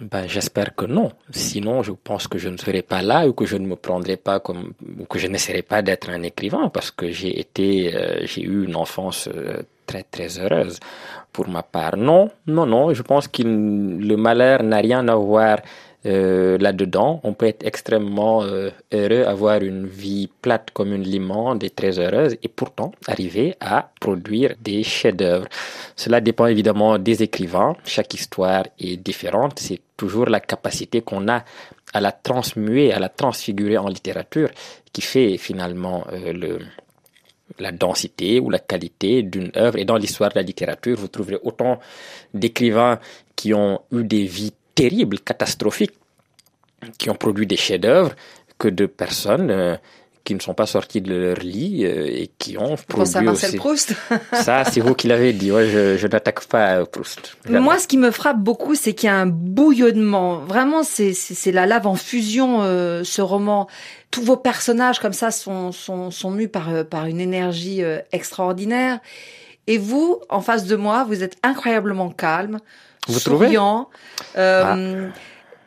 ben, 0.00 0.28
j'espère 0.28 0.76
que 0.76 0.84
non. 0.84 1.10
Sinon, 1.32 1.82
je 1.82 1.90
pense 1.90 2.28
que 2.28 2.38
je 2.38 2.48
ne 2.48 2.56
serais 2.56 2.82
pas 2.82 3.02
là 3.02 3.26
ou 3.26 3.32
que 3.32 3.46
je 3.46 3.56
ne 3.56 3.66
me 3.66 3.74
prendrais 3.74 4.16
pas 4.16 4.38
comme, 4.38 4.72
ou 5.00 5.04
que 5.06 5.18
je 5.18 5.26
n'essaierais 5.26 5.62
pas 5.62 5.82
d'être 5.82 6.08
un 6.08 6.22
écrivain 6.22 6.68
parce 6.68 6.92
que 6.92 7.10
j'ai 7.10 7.40
été, 7.40 7.96
euh, 7.96 8.20
j'ai 8.24 8.42
eu 8.42 8.64
une 8.64 8.76
enfance 8.76 9.28
euh, 9.34 9.62
très 9.86 10.04
très 10.04 10.38
heureuse 10.38 10.78
pour 11.32 11.48
ma 11.48 11.64
part. 11.64 11.96
Non, 11.96 12.30
non, 12.46 12.64
non. 12.64 12.94
Je 12.94 13.02
pense 13.02 13.26
que 13.26 13.42
le 13.42 14.16
malheur 14.16 14.62
n'a 14.62 14.76
rien 14.76 15.08
à 15.08 15.16
voir 15.16 15.58
euh, 16.08 16.56
là-dedans. 16.58 17.20
On 17.22 17.34
peut 17.34 17.46
être 17.46 17.66
extrêmement 17.66 18.42
euh, 18.42 18.70
heureux, 18.92 19.24
avoir 19.24 19.62
une 19.62 19.86
vie 19.86 20.28
plate 20.40 20.70
comme 20.72 20.94
une 20.94 21.02
limande 21.02 21.62
et 21.62 21.70
très 21.70 21.98
heureuse, 21.98 22.36
et 22.42 22.48
pourtant 22.48 22.92
arriver 23.06 23.54
à 23.60 23.90
produire 24.00 24.54
des 24.62 24.82
chefs-d'œuvre. 24.82 25.46
Cela 25.96 26.20
dépend 26.20 26.46
évidemment 26.46 26.98
des 26.98 27.22
écrivains. 27.22 27.76
Chaque 27.84 28.14
histoire 28.14 28.64
est 28.78 28.96
différente. 28.96 29.58
C'est 29.58 29.80
toujours 29.96 30.26
la 30.26 30.40
capacité 30.40 31.02
qu'on 31.02 31.28
a 31.28 31.44
à 31.92 32.00
la 32.00 32.12
transmuer, 32.12 32.92
à 32.92 32.98
la 32.98 33.08
transfigurer 33.08 33.76
en 33.76 33.88
littérature, 33.88 34.48
qui 34.92 35.02
fait 35.02 35.36
finalement 35.36 36.06
euh, 36.12 36.58
la 37.58 37.72
densité 37.72 38.40
ou 38.40 38.48
la 38.50 38.58
qualité 38.58 39.22
d'une 39.22 39.52
œuvre. 39.56 39.78
Et 39.78 39.84
dans 39.84 39.96
l'histoire 39.96 40.30
de 40.30 40.36
la 40.36 40.42
littérature, 40.42 40.96
vous 40.96 41.08
trouverez 41.08 41.38
autant 41.42 41.80
d'écrivains 42.34 42.98
qui 43.36 43.52
ont 43.54 43.80
eu 43.92 44.04
des 44.04 44.24
vies 44.24 44.52
terribles, 44.78 45.18
catastrophiques, 45.18 45.98
qui 46.98 47.10
ont 47.10 47.16
produit 47.16 47.48
des 47.48 47.56
chefs-d'œuvre, 47.56 48.14
que 48.58 48.68
de 48.68 48.86
personnes 48.86 49.50
euh, 49.50 49.76
qui 50.22 50.34
ne 50.34 50.40
sont 50.40 50.54
pas 50.54 50.66
sorties 50.66 51.00
de 51.00 51.14
leur 51.14 51.38
lit 51.38 51.84
euh, 51.84 52.06
et 52.06 52.30
qui 52.38 52.56
ont 52.56 52.76
produit 52.76 53.16
à 53.16 53.22
Marcel 53.22 53.56
Proust. 53.56 53.94
Ça, 54.32 54.62
c'est 54.64 54.80
vous 54.80 54.94
qui 54.94 55.08
l'avez 55.08 55.32
dit. 55.32 55.48
je, 55.48 55.96
je 55.96 56.06
n'attaque 56.06 56.44
pas 56.46 56.86
Proust. 56.86 57.36
Moi, 57.48 57.78
ce 57.78 57.88
qui 57.88 57.98
me 57.98 58.12
frappe 58.12 58.38
beaucoup, 58.38 58.76
c'est 58.76 58.94
qu'il 58.94 59.08
y 59.08 59.10
a 59.10 59.16
un 59.16 59.26
bouillonnement. 59.26 60.38
Vraiment, 60.38 60.84
c'est 60.84 61.52
la 61.52 61.66
lave 61.66 61.88
en 61.88 61.96
fusion. 61.96 62.62
Euh, 62.62 63.02
ce 63.02 63.20
roman, 63.20 63.66
tous 64.12 64.22
vos 64.22 64.36
personnages 64.36 65.00
comme 65.00 65.12
ça 65.12 65.32
sont 65.32 65.72
sont, 65.72 66.12
sont 66.12 66.30
mus 66.30 66.48
par 66.48 66.84
par 66.84 67.06
une 67.06 67.20
énergie 67.20 67.82
extraordinaire. 68.12 69.00
Et 69.66 69.76
vous, 69.76 70.20
en 70.30 70.40
face 70.40 70.64
de 70.64 70.76
moi, 70.76 71.04
vous 71.04 71.22
êtes 71.22 71.36
incroyablement 71.42 72.10
calme, 72.10 72.58
vous 73.08 73.18
souriant, 73.18 73.88
euh, 74.36 75.08
ah. 75.10 75.18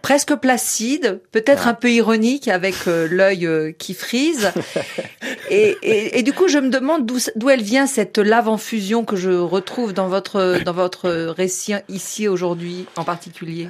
presque 0.01 0.36
placide, 0.36 1.21
peut-être 1.32 1.63
ah. 1.67 1.71
un 1.71 1.73
peu 1.73 1.91
ironique 1.91 2.47
avec 2.47 2.75
euh, 2.88 3.08
l'œil 3.10 3.45
euh, 3.45 3.71
qui 3.71 3.93
frise. 3.93 4.51
et, 5.49 5.75
et, 5.82 6.19
et, 6.19 6.23
du 6.23 6.34
coup, 6.34 6.47
je 6.47 6.60
me 6.60 6.69
demande 6.69 7.06
d'où 7.06 7.49
elle 7.49 7.63
vient 7.63 7.88
cette 7.88 8.17
lave 8.17 8.47
en 8.47 8.58
fusion 8.58 9.04
que 9.04 9.15
je 9.15 9.32
retrouve 9.32 9.93
dans 9.93 10.08
votre 10.08 10.62
dans 10.63 10.73
votre 10.73 11.10
récit 11.10 11.73
ici 11.89 12.27
aujourd'hui 12.27 12.86
en 12.95 13.04
particulier? 13.04 13.69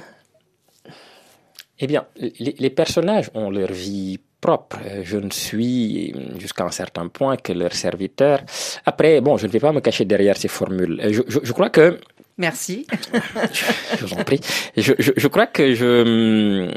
Eh 1.78 1.86
bien, 1.86 2.06
les, 2.16 2.54
les 2.58 2.70
personnages 2.70 3.30
ont 3.34 3.50
leur 3.50 3.72
vie 3.72 4.20
propre. 4.42 4.76
Je 5.02 5.16
ne 5.16 5.30
suis 5.30 6.14
jusqu'à 6.38 6.64
un 6.64 6.70
certain 6.70 7.08
point 7.08 7.36
que 7.36 7.52
leur 7.54 7.72
serviteur. 7.72 8.40
Après, 8.84 9.20
bon, 9.22 9.38
je 9.38 9.46
ne 9.46 9.52
vais 9.52 9.60
pas 9.60 9.72
me 9.72 9.80
cacher 9.80 10.04
derrière 10.04 10.36
ces 10.36 10.48
formules. 10.48 11.00
Je, 11.10 11.22
je, 11.26 11.38
je 11.42 11.52
crois 11.52 11.70
que 11.70 11.98
Merci. 12.38 12.86
je 13.98 14.04
vous 14.06 14.14
en 14.14 14.24
prie. 14.24 14.40
Je, 14.76 14.92
je, 14.98 15.28
crois 15.28 15.46
que 15.46 15.74
je... 15.74 16.70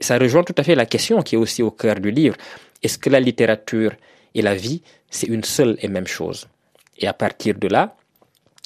Ça 0.00 0.18
rejoint 0.18 0.44
tout 0.44 0.54
à 0.56 0.62
fait 0.62 0.74
la 0.74 0.86
question 0.86 1.22
qui 1.22 1.34
est 1.34 1.38
aussi 1.38 1.62
au 1.62 1.70
cœur 1.70 1.96
du 1.96 2.10
livre. 2.10 2.36
Est-ce 2.82 2.98
que 2.98 3.10
la 3.10 3.20
littérature 3.20 3.92
et 4.34 4.42
la 4.42 4.54
vie, 4.54 4.82
c'est 5.10 5.26
une 5.26 5.44
seule 5.44 5.76
et 5.80 5.88
même 5.88 6.06
chose? 6.06 6.48
Et 6.98 7.06
à 7.06 7.12
partir 7.12 7.54
de 7.54 7.68
là, 7.68 7.96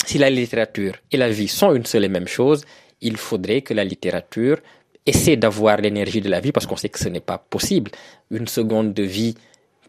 si 0.07 0.19
la 0.19 0.31
littérature 0.31 0.95
et 1.11 1.17
la 1.17 1.31
vie 1.31 1.49
sont 1.49 1.75
une 1.75 1.87
seule 1.87 2.05
et 2.05 2.09
même 2.09 2.29
chose, 2.29 2.65
il 3.01 3.17
faudrait 3.17 3.63
que 3.63 3.75
la 3.75 3.85
littérature 3.85 4.59
essaie 5.07 5.37
d'avoir 5.37 5.79
l'énergie 5.79 6.21
de 6.21 6.29
la 6.29 6.41
vie 6.41 6.53
parce 6.53 6.67
qu'on 6.67 6.77
sait 6.77 6.89
que 6.89 6.99
ce 6.99 7.09
n'est 7.09 7.21
pas 7.21 7.39
possible. 7.39 7.91
Une 8.31 8.49
seconde 8.49 8.95
de 8.95 9.03
vie 9.03 9.35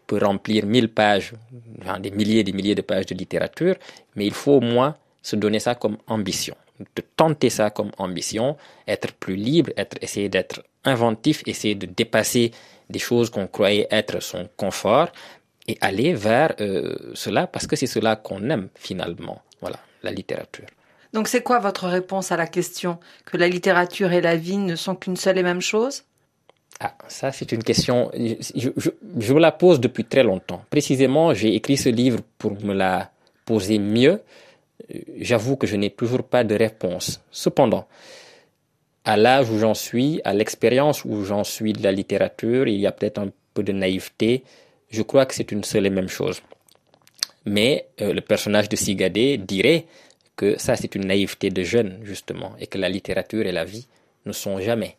peut 0.06 0.18
remplir 0.22 0.66
mille 0.66 0.88
pages, 0.88 1.32
des 2.00 2.10
milliers 2.10 2.40
et 2.40 2.44
des 2.44 2.52
milliers 2.52 2.74
de 2.74 2.82
pages 2.82 3.06
de 3.06 3.14
littérature, 3.14 3.76
mais 4.14 4.26
il 4.26 4.34
faut 4.34 4.52
au 4.52 4.60
moins 4.60 4.96
se 5.22 5.36
donner 5.36 5.58
ça 5.58 5.74
comme 5.74 5.96
ambition, 6.06 6.56
de 6.78 7.02
tenter 7.16 7.50
ça 7.50 7.70
comme 7.70 7.90
ambition, 7.98 8.56
être 8.86 9.12
plus 9.12 9.36
libre, 9.36 9.72
être, 9.76 9.96
essayer 10.00 10.28
d'être 10.28 10.62
inventif, 10.84 11.42
essayer 11.46 11.74
de 11.74 11.86
dépasser 11.86 12.52
des 12.88 12.98
choses 13.00 13.30
qu'on 13.30 13.48
croyait 13.48 13.88
être 13.90 14.22
son 14.22 14.48
confort 14.56 15.08
et 15.66 15.76
aller 15.80 16.14
vers 16.14 16.54
euh, 16.60 16.94
cela 17.14 17.46
parce 17.48 17.66
que 17.66 17.74
c'est 17.74 17.88
cela 17.88 18.14
qu'on 18.14 18.48
aime 18.50 18.68
finalement. 18.76 19.42
Voilà, 19.60 19.78
la 20.02 20.12
littérature. 20.12 20.66
Donc 21.12 21.28
c'est 21.28 21.42
quoi 21.42 21.58
votre 21.58 21.88
réponse 21.88 22.30
à 22.30 22.36
la 22.36 22.46
question 22.46 22.98
que 23.24 23.36
la 23.36 23.48
littérature 23.48 24.12
et 24.12 24.20
la 24.20 24.36
vie 24.36 24.58
ne 24.58 24.76
sont 24.76 24.94
qu'une 24.94 25.16
seule 25.16 25.38
et 25.38 25.42
même 25.42 25.62
chose? 25.62 26.04
Ah, 26.80 26.94
ça 27.08 27.32
c'est 27.32 27.52
une 27.52 27.62
question, 27.62 28.10
je, 28.14 29.34
la 29.34 29.52
pose 29.52 29.80
depuis 29.80 30.04
très 30.04 30.22
longtemps. 30.22 30.62
Précisément, 30.68 31.32
j'ai 31.32 31.54
écrit 31.54 31.76
ce 31.76 31.88
livre 31.88 32.20
pour 32.36 32.52
me 32.62 32.74
la 32.74 33.10
poser 33.46 33.78
mieux. 33.78 34.20
J'avoue 35.18 35.56
que 35.56 35.66
je 35.66 35.76
n'ai 35.76 35.90
toujours 35.90 36.22
pas 36.22 36.44
de 36.44 36.54
réponse. 36.54 37.22
Cependant, 37.30 37.86
à 39.06 39.16
l'âge 39.16 39.48
où 39.50 39.58
j'en 39.58 39.72
suis, 39.72 40.20
à 40.24 40.34
l'expérience 40.34 41.04
où 41.04 41.24
j'en 41.24 41.44
suis 41.44 41.72
de 41.72 41.82
la 41.82 41.92
littérature, 41.92 42.68
il 42.68 42.78
y 42.78 42.86
a 42.86 42.92
peut-être 42.92 43.18
un 43.18 43.30
peu 43.54 43.62
de 43.62 43.72
naïveté. 43.72 44.44
Je 44.90 45.02
crois 45.02 45.24
que 45.24 45.34
c'est 45.34 45.52
une 45.52 45.64
seule 45.64 45.86
et 45.86 45.90
même 45.90 46.08
chose. 46.08 46.42
Mais 47.46 47.86
euh, 48.02 48.12
le 48.12 48.20
personnage 48.20 48.68
de 48.68 48.76
Sigadé 48.76 49.38
dirait 49.38 49.86
que 50.34 50.58
ça 50.58 50.76
c'est 50.76 50.94
une 50.94 51.06
naïveté 51.06 51.48
de 51.48 51.62
jeune 51.62 52.00
justement 52.02 52.54
et 52.60 52.66
que 52.66 52.76
la 52.76 52.90
littérature 52.90 53.46
et 53.46 53.52
la 53.52 53.64
vie 53.64 53.86
ne 54.26 54.32
sont 54.32 54.60
jamais 54.60 54.96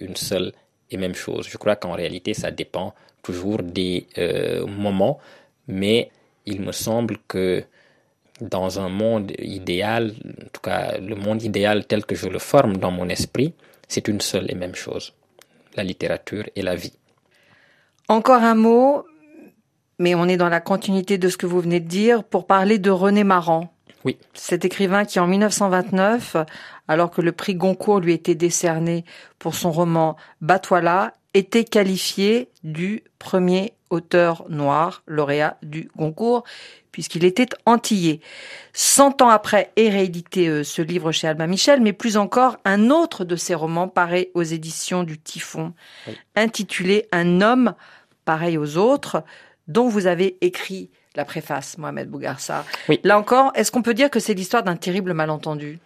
une 0.00 0.16
seule 0.16 0.52
et 0.90 0.96
même 0.96 1.14
chose. 1.14 1.48
Je 1.48 1.58
crois 1.58 1.76
qu'en 1.76 1.92
réalité, 1.92 2.34
ça 2.34 2.50
dépend 2.50 2.94
toujours 3.22 3.62
des 3.62 4.06
euh, 4.18 4.66
moments, 4.66 5.18
mais 5.66 6.10
il 6.46 6.60
me 6.60 6.72
semble 6.72 7.18
que 7.26 7.64
dans 8.40 8.80
un 8.80 8.88
monde 8.88 9.32
idéal, 9.38 10.14
en 10.24 10.48
tout 10.52 10.60
cas 10.62 10.98
le 10.98 11.16
monde 11.16 11.42
idéal 11.42 11.86
tel 11.86 12.04
que 12.04 12.14
je 12.14 12.28
le 12.28 12.38
forme 12.38 12.76
dans 12.76 12.90
mon 12.90 13.08
esprit, 13.08 13.52
c'est 13.88 14.08
une 14.08 14.20
seule 14.20 14.50
et 14.50 14.54
même 14.54 14.74
chose, 14.74 15.14
la 15.76 15.82
littérature 15.82 16.44
et 16.54 16.62
la 16.62 16.76
vie. 16.76 16.92
Encore 18.08 18.42
un 18.42 18.54
mot, 18.54 19.04
mais 19.98 20.14
on 20.14 20.26
est 20.26 20.36
dans 20.36 20.48
la 20.48 20.60
continuité 20.60 21.18
de 21.18 21.28
ce 21.28 21.36
que 21.36 21.46
vous 21.46 21.60
venez 21.60 21.80
de 21.80 21.88
dire, 21.88 22.24
pour 22.24 22.46
parler 22.46 22.78
de 22.78 22.90
René 22.90 23.24
Maran. 23.24 23.72
Oui. 24.08 24.16
Cet 24.32 24.64
écrivain 24.64 25.04
qui, 25.04 25.20
en 25.20 25.26
1929, 25.26 26.38
alors 26.88 27.10
que 27.10 27.20
le 27.20 27.32
prix 27.32 27.54
Goncourt 27.54 28.00
lui 28.00 28.14
était 28.14 28.34
décerné 28.34 29.04
pour 29.38 29.54
son 29.54 29.70
roman 29.70 30.16
Batouala, 30.40 31.12
était 31.34 31.64
qualifié 31.64 32.48
du 32.64 33.04
premier 33.18 33.74
auteur 33.90 34.46
noir 34.48 35.02
lauréat 35.06 35.58
du 35.62 35.90
Goncourt, 35.94 36.44
puisqu'il 36.90 37.26
était 37.26 37.50
antillais. 37.66 38.20
Cent 38.72 39.20
ans 39.20 39.28
après 39.28 39.72
est 39.76 39.90
réédité 39.90 40.48
euh, 40.48 40.64
ce 40.64 40.80
livre 40.80 41.12
chez 41.12 41.28
Albin 41.28 41.46
Michel, 41.46 41.82
mais 41.82 41.92
plus 41.92 42.16
encore, 42.16 42.56
un 42.64 42.88
autre 42.88 43.26
de 43.26 43.36
ses 43.36 43.54
romans 43.54 43.88
paraît 43.88 44.30
aux 44.32 44.42
éditions 44.42 45.04
du 45.04 45.18
Typhon, 45.18 45.74
intitulé 46.34 47.08
Un 47.12 47.42
homme 47.42 47.74
pareil 48.24 48.56
aux 48.56 48.78
autres, 48.78 49.22
dont 49.66 49.88
vous 49.88 50.06
avez 50.06 50.38
écrit 50.40 50.90
la 51.18 51.26
préface, 51.26 51.76
Mohamed 51.76 52.08
Bougarsa. 52.08 52.64
Oui. 52.88 53.00
Là 53.04 53.18
encore, 53.18 53.52
est-ce 53.54 53.70
qu'on 53.70 53.82
peut 53.82 53.92
dire 53.92 54.08
que 54.08 54.20
c'est 54.20 54.34
l'histoire 54.34 54.62
d'un 54.62 54.76
terrible 54.76 55.12
malentendu? 55.12 55.78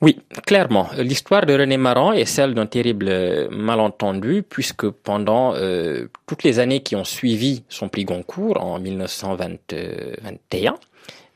Oui, 0.00 0.20
clairement. 0.46 0.88
L'histoire 0.98 1.46
de 1.46 1.54
René 1.54 1.78
Maran 1.78 2.12
est 2.12 2.26
celle 2.26 2.52
d'un 2.54 2.66
terrible 2.66 3.48
malentendu, 3.50 4.42
puisque 4.42 4.88
pendant 4.90 5.54
euh, 5.54 6.08
toutes 6.26 6.42
les 6.42 6.58
années 6.58 6.80
qui 6.80 6.94
ont 6.94 7.04
suivi 7.04 7.64
son 7.70 7.88
prix 7.88 8.04
Goncourt 8.04 8.62
en 8.62 8.78
1921, 8.78 10.74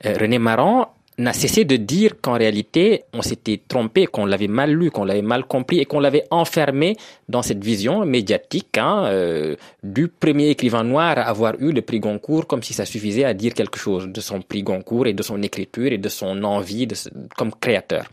euh, 0.05 0.17
René 0.21 0.39
Maran 0.39 0.93
n'a 1.19 1.33
cessé 1.33 1.65
de 1.65 1.77
dire 1.77 2.21
qu'en 2.21 2.35
réalité, 2.35 3.05
on 3.13 3.23
s'était 3.23 3.61
trompé, 3.67 4.07
qu'on 4.07 4.25
l'avait 4.25 4.47
mal 4.47 4.73
lu, 4.73 4.91
qu'on 4.91 5.05
l'avait 5.05 5.23
mal 5.23 5.45
compris 5.45 5.81
et 5.81 5.85
qu'on 5.85 5.99
l'avait 5.99 6.25
enfermé 6.31 6.97
dans 7.29 7.43
cette 7.43 7.63
vision 7.63 8.05
médiatique 8.07 8.79
hein, 8.79 9.05
euh, 9.07 9.57
du 9.83 10.07
premier 10.07 10.49
écrivain 10.51 10.85
noir 10.85 11.19
à 11.19 11.23
avoir 11.23 11.55
eu 11.59 11.73
le 11.73 11.83
prix 11.83 11.99
Goncourt, 11.99 12.47
comme 12.47 12.63
si 12.63 12.73
ça 12.73 12.85
suffisait 12.85 13.25
à 13.25 13.35
dire 13.35 13.53
quelque 13.53 13.79
chose 13.79 14.07
de 14.09 14.21
son 14.21 14.41
prix 14.41 14.63
Goncourt 14.63 15.09
et 15.09 15.13
de 15.13 15.23
son 15.23 15.43
écriture 15.43 15.93
et 15.93 15.99
de 15.99 16.09
son 16.09 16.45
envie 16.45 16.87
de, 16.87 16.95
comme 17.37 17.53
créateur. 17.53 18.05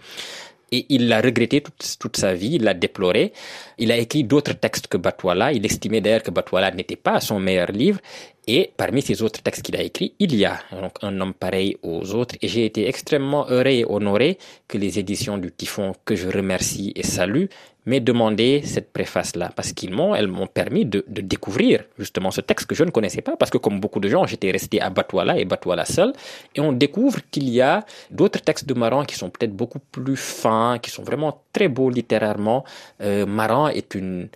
Et 0.71 0.87
il 0.89 1.07
l'a 1.07 1.21
regretté 1.21 1.61
toute, 1.61 1.97
toute, 1.99 2.17
sa 2.17 2.33
vie, 2.33 2.55
il 2.55 2.63
l'a 2.63 2.73
déploré. 2.73 3.33
Il 3.77 3.91
a 3.91 3.97
écrit 3.97 4.23
d'autres 4.23 4.53
textes 4.53 4.87
que 4.87 4.97
Batouala. 4.97 5.53
Il 5.53 5.63
estimait 5.63 6.01
d'ailleurs 6.01 6.23
que 6.23 6.31
Batouala 6.31 6.71
n'était 6.71 6.95
pas 6.95 7.19
son 7.19 7.39
meilleur 7.39 7.71
livre. 7.71 7.99
Et 8.47 8.71
parmi 8.77 9.01
ces 9.01 9.21
autres 9.23 9.41
textes 9.41 9.63
qu'il 9.63 9.75
a 9.75 9.81
écrits, 9.81 10.13
il 10.19 10.35
y 10.35 10.45
a 10.45 10.59
donc 10.71 10.93
un 11.01 11.19
homme 11.19 11.33
pareil 11.33 11.77
aux 11.81 12.13
autres. 12.13 12.35
Et 12.41 12.47
j'ai 12.47 12.65
été 12.65 12.87
extrêmement 12.87 13.47
heureux 13.49 13.65
et 13.67 13.85
honoré 13.85 14.37
que 14.67 14.77
les 14.77 14.99
éditions 14.99 15.37
du 15.37 15.51
Typhon, 15.51 15.93
que 16.05 16.15
je 16.15 16.29
remercie 16.29 16.93
et 16.95 17.03
salue, 17.03 17.45
m'aient 17.87 17.99
demandé 17.99 18.61
cette 18.63 18.91
préface-là. 18.93 19.51
Parce 19.55 19.73
qu'ils 19.73 19.91
m'ont, 19.91 20.13
elles 20.13 20.27
m'ont 20.27 20.47
permis 20.47 20.85
de, 20.85 21.03
de, 21.07 21.21
découvrir 21.21 21.85
justement 21.97 22.31
ce 22.31 22.41
texte 22.41 22.67
que 22.67 22.75
je 22.75 22.83
ne 22.83 22.91
connaissais 22.91 23.21
pas. 23.21 23.35
Parce 23.35 23.51
que 23.51 23.57
comme 23.57 23.79
beaucoup 23.79 23.99
de 23.99 24.09
gens, 24.09 24.25
j'étais 24.25 24.51
resté 24.51 24.79
à 24.81 24.89
Batouala 24.89 25.39
et 25.39 25.45
Batouala 25.45 25.85
seul. 25.85 26.13
Et 26.55 26.59
on 26.59 26.71
découvre 26.71 27.19
qu'il 27.31 27.49
y 27.49 27.61
a 27.61 27.85
d'autres 28.11 28.41
textes 28.41 28.67
de 28.67 28.73
Maran 28.73 29.05
qui 29.05 29.15
sont 29.15 29.29
peut-être 29.29 29.55
beaucoup 29.55 29.79
plus 29.79 30.17
fins, 30.17 30.77
qui 30.79 30.91
sont 30.91 31.03
vraiment 31.03 31.41
très 31.53 31.67
beaux 31.67 31.89
littérairement. 31.89 32.63
Euh, 33.01 33.25
Maran 33.25 33.69
est 33.69 33.95
une 33.95 34.29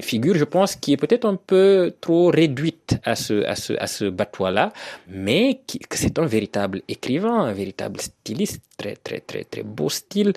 figure, 0.00 0.36
je 0.36 0.44
pense, 0.44 0.76
qui 0.76 0.92
est 0.92 0.96
peut-être 0.96 1.24
un 1.24 1.36
peu 1.36 1.94
trop 2.00 2.30
réduite 2.30 2.98
à 3.04 3.14
ce, 3.16 3.44
à 3.44 3.54
ce, 3.56 3.72
à 3.74 3.86
ce 3.86 4.04
là 4.50 4.72
mais 5.08 5.60
qui, 5.66 5.78
que 5.78 5.96
c'est 5.96 6.18
un 6.18 6.26
véritable 6.26 6.82
écrivain, 6.88 7.44
un 7.44 7.52
véritable 7.52 8.00
styliste, 8.00 8.62
très, 8.76 8.96
très, 8.96 9.20
très, 9.20 9.44
très 9.44 9.62
beau 9.62 9.88
style, 9.88 10.32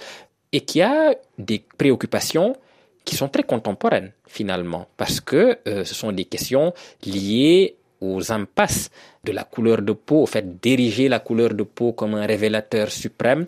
et 0.52 0.62
qui 0.62 0.82
a 0.82 1.14
des 1.38 1.64
préoccupations 1.78 2.56
qui 3.04 3.16
sont 3.16 3.30
très 3.30 3.44
contemporaines, 3.44 4.12
finalement, 4.28 4.88
parce 4.98 5.22
que 5.22 5.58
euh, 5.68 5.86
ce 5.86 5.96
sont 5.96 6.12
des 6.12 6.26
questions 6.26 6.74
liées 7.06 7.76
aux 8.02 8.32
impasses 8.32 8.90
de 9.24 9.32
la 9.32 9.44
couleur 9.44 9.82
de 9.82 9.94
peau, 9.94 10.24
au 10.24 10.26
fait 10.26 10.60
d'ériger 10.62 11.08
la 11.10 11.20
couleur 11.20 11.54
de 11.54 11.64
peau 11.64 11.94
comme 11.94 12.16
un 12.16 12.26
révélateur 12.26 12.92
suprême, 12.92 13.46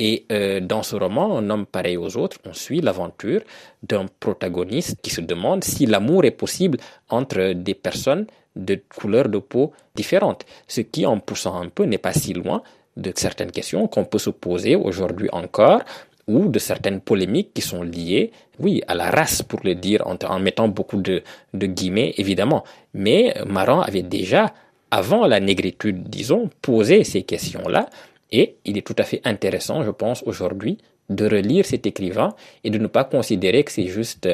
et 0.00 0.24
euh, 0.32 0.60
dans 0.60 0.82
ce 0.82 0.96
roman, 0.96 1.36
Un 1.38 1.50
homme 1.50 1.66
pareil 1.66 1.98
aux 1.98 2.16
autres, 2.16 2.38
on 2.46 2.54
suit 2.54 2.80
l'aventure 2.80 3.42
d'un 3.82 4.06
protagoniste 4.18 4.96
qui 5.02 5.10
se 5.10 5.20
demande 5.20 5.62
si 5.62 5.84
l'amour 5.86 6.24
est 6.24 6.30
possible 6.32 6.78
entre 7.10 7.52
des 7.52 7.74
personnes 7.74 8.26
de 8.56 8.80
couleur 8.88 9.28
de 9.28 9.38
peau 9.38 9.72
différentes. 9.94 10.46
Ce 10.66 10.80
qui, 10.80 11.04
en 11.04 11.20
poussant 11.20 11.60
un 11.60 11.68
peu, 11.68 11.84
n'est 11.84 11.98
pas 11.98 12.14
si 12.14 12.32
loin 12.32 12.62
de 12.96 13.12
certaines 13.14 13.52
questions 13.52 13.86
qu'on 13.86 14.04
peut 14.06 14.18
se 14.18 14.30
poser 14.30 14.74
aujourd'hui 14.74 15.28
encore 15.32 15.82
ou 16.26 16.48
de 16.48 16.58
certaines 16.58 17.00
polémiques 17.00 17.52
qui 17.52 17.60
sont 17.60 17.82
liées, 17.82 18.30
oui, 18.58 18.82
à 18.88 18.94
la 18.94 19.10
race, 19.10 19.42
pour 19.42 19.60
le 19.64 19.74
dire, 19.74 20.06
en, 20.06 20.16
en 20.26 20.38
mettant 20.38 20.68
beaucoup 20.68 21.00
de, 21.00 21.22
de 21.54 21.66
guillemets, 21.66 22.14
évidemment. 22.16 22.64
Mais 22.94 23.34
Maran 23.46 23.80
avait 23.80 24.02
déjà, 24.02 24.52
avant 24.90 25.26
la 25.26 25.40
négritude, 25.40 26.08
disons, 26.08 26.48
posé 26.62 27.04
ces 27.04 27.22
questions-là, 27.22 27.86
et 28.32 28.56
il 28.64 28.78
est 28.78 28.86
tout 28.86 28.96
à 28.98 29.04
fait 29.04 29.20
intéressant, 29.24 29.82
je 29.82 29.90
pense, 29.90 30.22
aujourd'hui, 30.24 30.78
de 31.08 31.24
relire 31.28 31.66
cet 31.66 31.86
écrivain 31.86 32.34
et 32.64 32.70
de 32.70 32.78
ne 32.78 32.86
pas 32.86 33.04
considérer 33.04 33.64
que 33.64 33.72
c'est 33.72 33.88
juste 33.88 34.28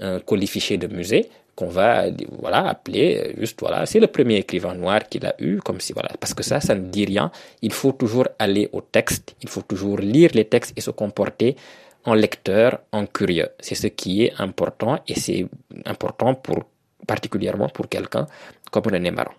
un 0.00 0.18
colifichet 0.20 0.78
de 0.78 0.86
musée 0.86 1.28
qu'on 1.54 1.68
va 1.68 2.06
voilà 2.40 2.66
appeler 2.66 3.34
juste 3.38 3.60
voilà 3.60 3.84
c'est 3.84 4.00
le 4.00 4.06
premier 4.06 4.36
écrivain 4.36 4.74
noir 4.74 5.06
qu'il 5.08 5.26
a 5.26 5.34
eu 5.38 5.58
comme 5.58 5.80
si 5.80 5.92
voilà 5.92 6.08
parce 6.18 6.32
que 6.32 6.42
ça 6.42 6.60
ça 6.60 6.74
ne 6.74 6.88
dit 6.88 7.04
rien. 7.04 7.30
Il 7.60 7.72
faut 7.72 7.92
toujours 7.92 8.26
aller 8.38 8.70
au 8.72 8.80
texte 8.80 9.36
il 9.42 9.48
faut 9.50 9.60
toujours 9.62 9.98
lire 9.98 10.30
les 10.32 10.46
textes 10.46 10.72
et 10.76 10.80
se 10.80 10.90
comporter 10.90 11.56
en 12.04 12.14
lecteur 12.14 12.80
en 12.90 13.06
curieux. 13.06 13.48
C'est 13.60 13.74
ce 13.76 13.86
qui 13.86 14.24
est 14.24 14.32
important 14.38 14.98
et 15.06 15.14
c'est 15.14 15.46
important 15.84 16.34
pour 16.34 16.64
particulièrement 17.06 17.68
pour 17.68 17.88
quelqu'un 17.88 18.26
comme 18.70 18.84
René 18.84 19.10
Maron 19.10 19.34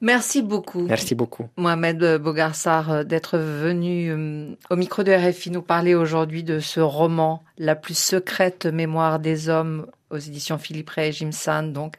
Merci 0.00 0.42
beaucoup. 0.42 0.82
Merci 0.82 1.14
beaucoup. 1.14 1.48
Mohamed 1.56 2.18
Bogarsar 2.18 2.90
euh, 2.90 3.04
d'être 3.04 3.38
venu 3.38 4.10
euh, 4.10 4.54
au 4.68 4.76
micro 4.76 5.02
de 5.02 5.12
RFI 5.12 5.50
nous 5.50 5.62
parler 5.62 5.94
aujourd'hui 5.94 6.42
de 6.42 6.60
ce 6.60 6.80
roman, 6.80 7.42
La 7.58 7.74
plus 7.74 7.96
secrète 7.96 8.66
mémoire 8.66 9.18
des 9.18 9.48
hommes 9.48 9.86
aux 10.10 10.18
éditions 10.18 10.58
Philippe 10.58 10.90
Ray 10.90 11.08
et 11.08 11.12
Jim 11.12 11.32
Sand. 11.32 11.72
Donc, 11.72 11.94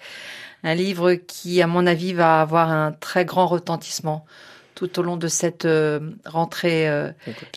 un 0.64 0.76
livre 0.76 1.14
qui, 1.14 1.62
à 1.62 1.68
mon 1.68 1.88
avis, 1.88 2.14
va 2.14 2.42
avoir 2.42 2.70
un 2.70 2.92
très 2.92 3.26
grand 3.26 3.48
retentissement 3.48 4.26
tout 4.76 5.00
au 5.00 5.02
long 5.02 5.18
de 5.18 5.28
cette 5.28 5.66
euh, 5.66 6.00
rentrée 6.26 6.88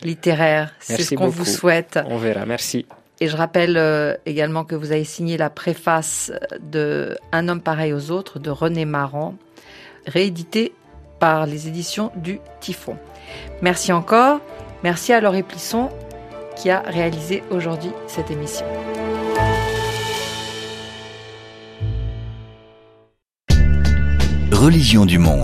littéraire. 0.01 0.73
C'est 0.79 1.03
ce 1.03 1.13
qu'on 1.13 1.29
vous 1.29 1.45
souhaite. 1.45 1.99
On 2.07 2.17
verra. 2.17 2.45
Merci. 2.47 2.87
Et 3.19 3.27
je 3.27 3.37
rappelle 3.37 4.17
également 4.25 4.65
que 4.65 4.73
vous 4.73 4.91
avez 4.91 5.03
signé 5.03 5.37
la 5.37 5.51
préface 5.51 6.31
de 6.59 7.15
Un 7.31 7.47
homme 7.47 7.61
pareil 7.61 7.93
aux 7.93 8.09
autres 8.09 8.39
de 8.39 8.49
René 8.49 8.85
Maran 8.85 9.35
réédité 10.05 10.73
par 11.19 11.45
les 11.45 11.67
éditions 11.67 12.11
du 12.15 12.39
Typhon. 12.59 12.97
Merci 13.61 13.91
encore. 13.91 14.39
Merci 14.83 15.13
à 15.13 15.21
Laurie 15.21 15.43
Plisson 15.43 15.89
qui 16.55 16.69
a 16.69 16.81
réalisé 16.81 17.43
aujourd'hui 17.51 17.91
cette 18.07 18.31
émission. 18.31 18.65
Religion 24.51 25.05
du 25.05 25.17
monde. 25.17 25.39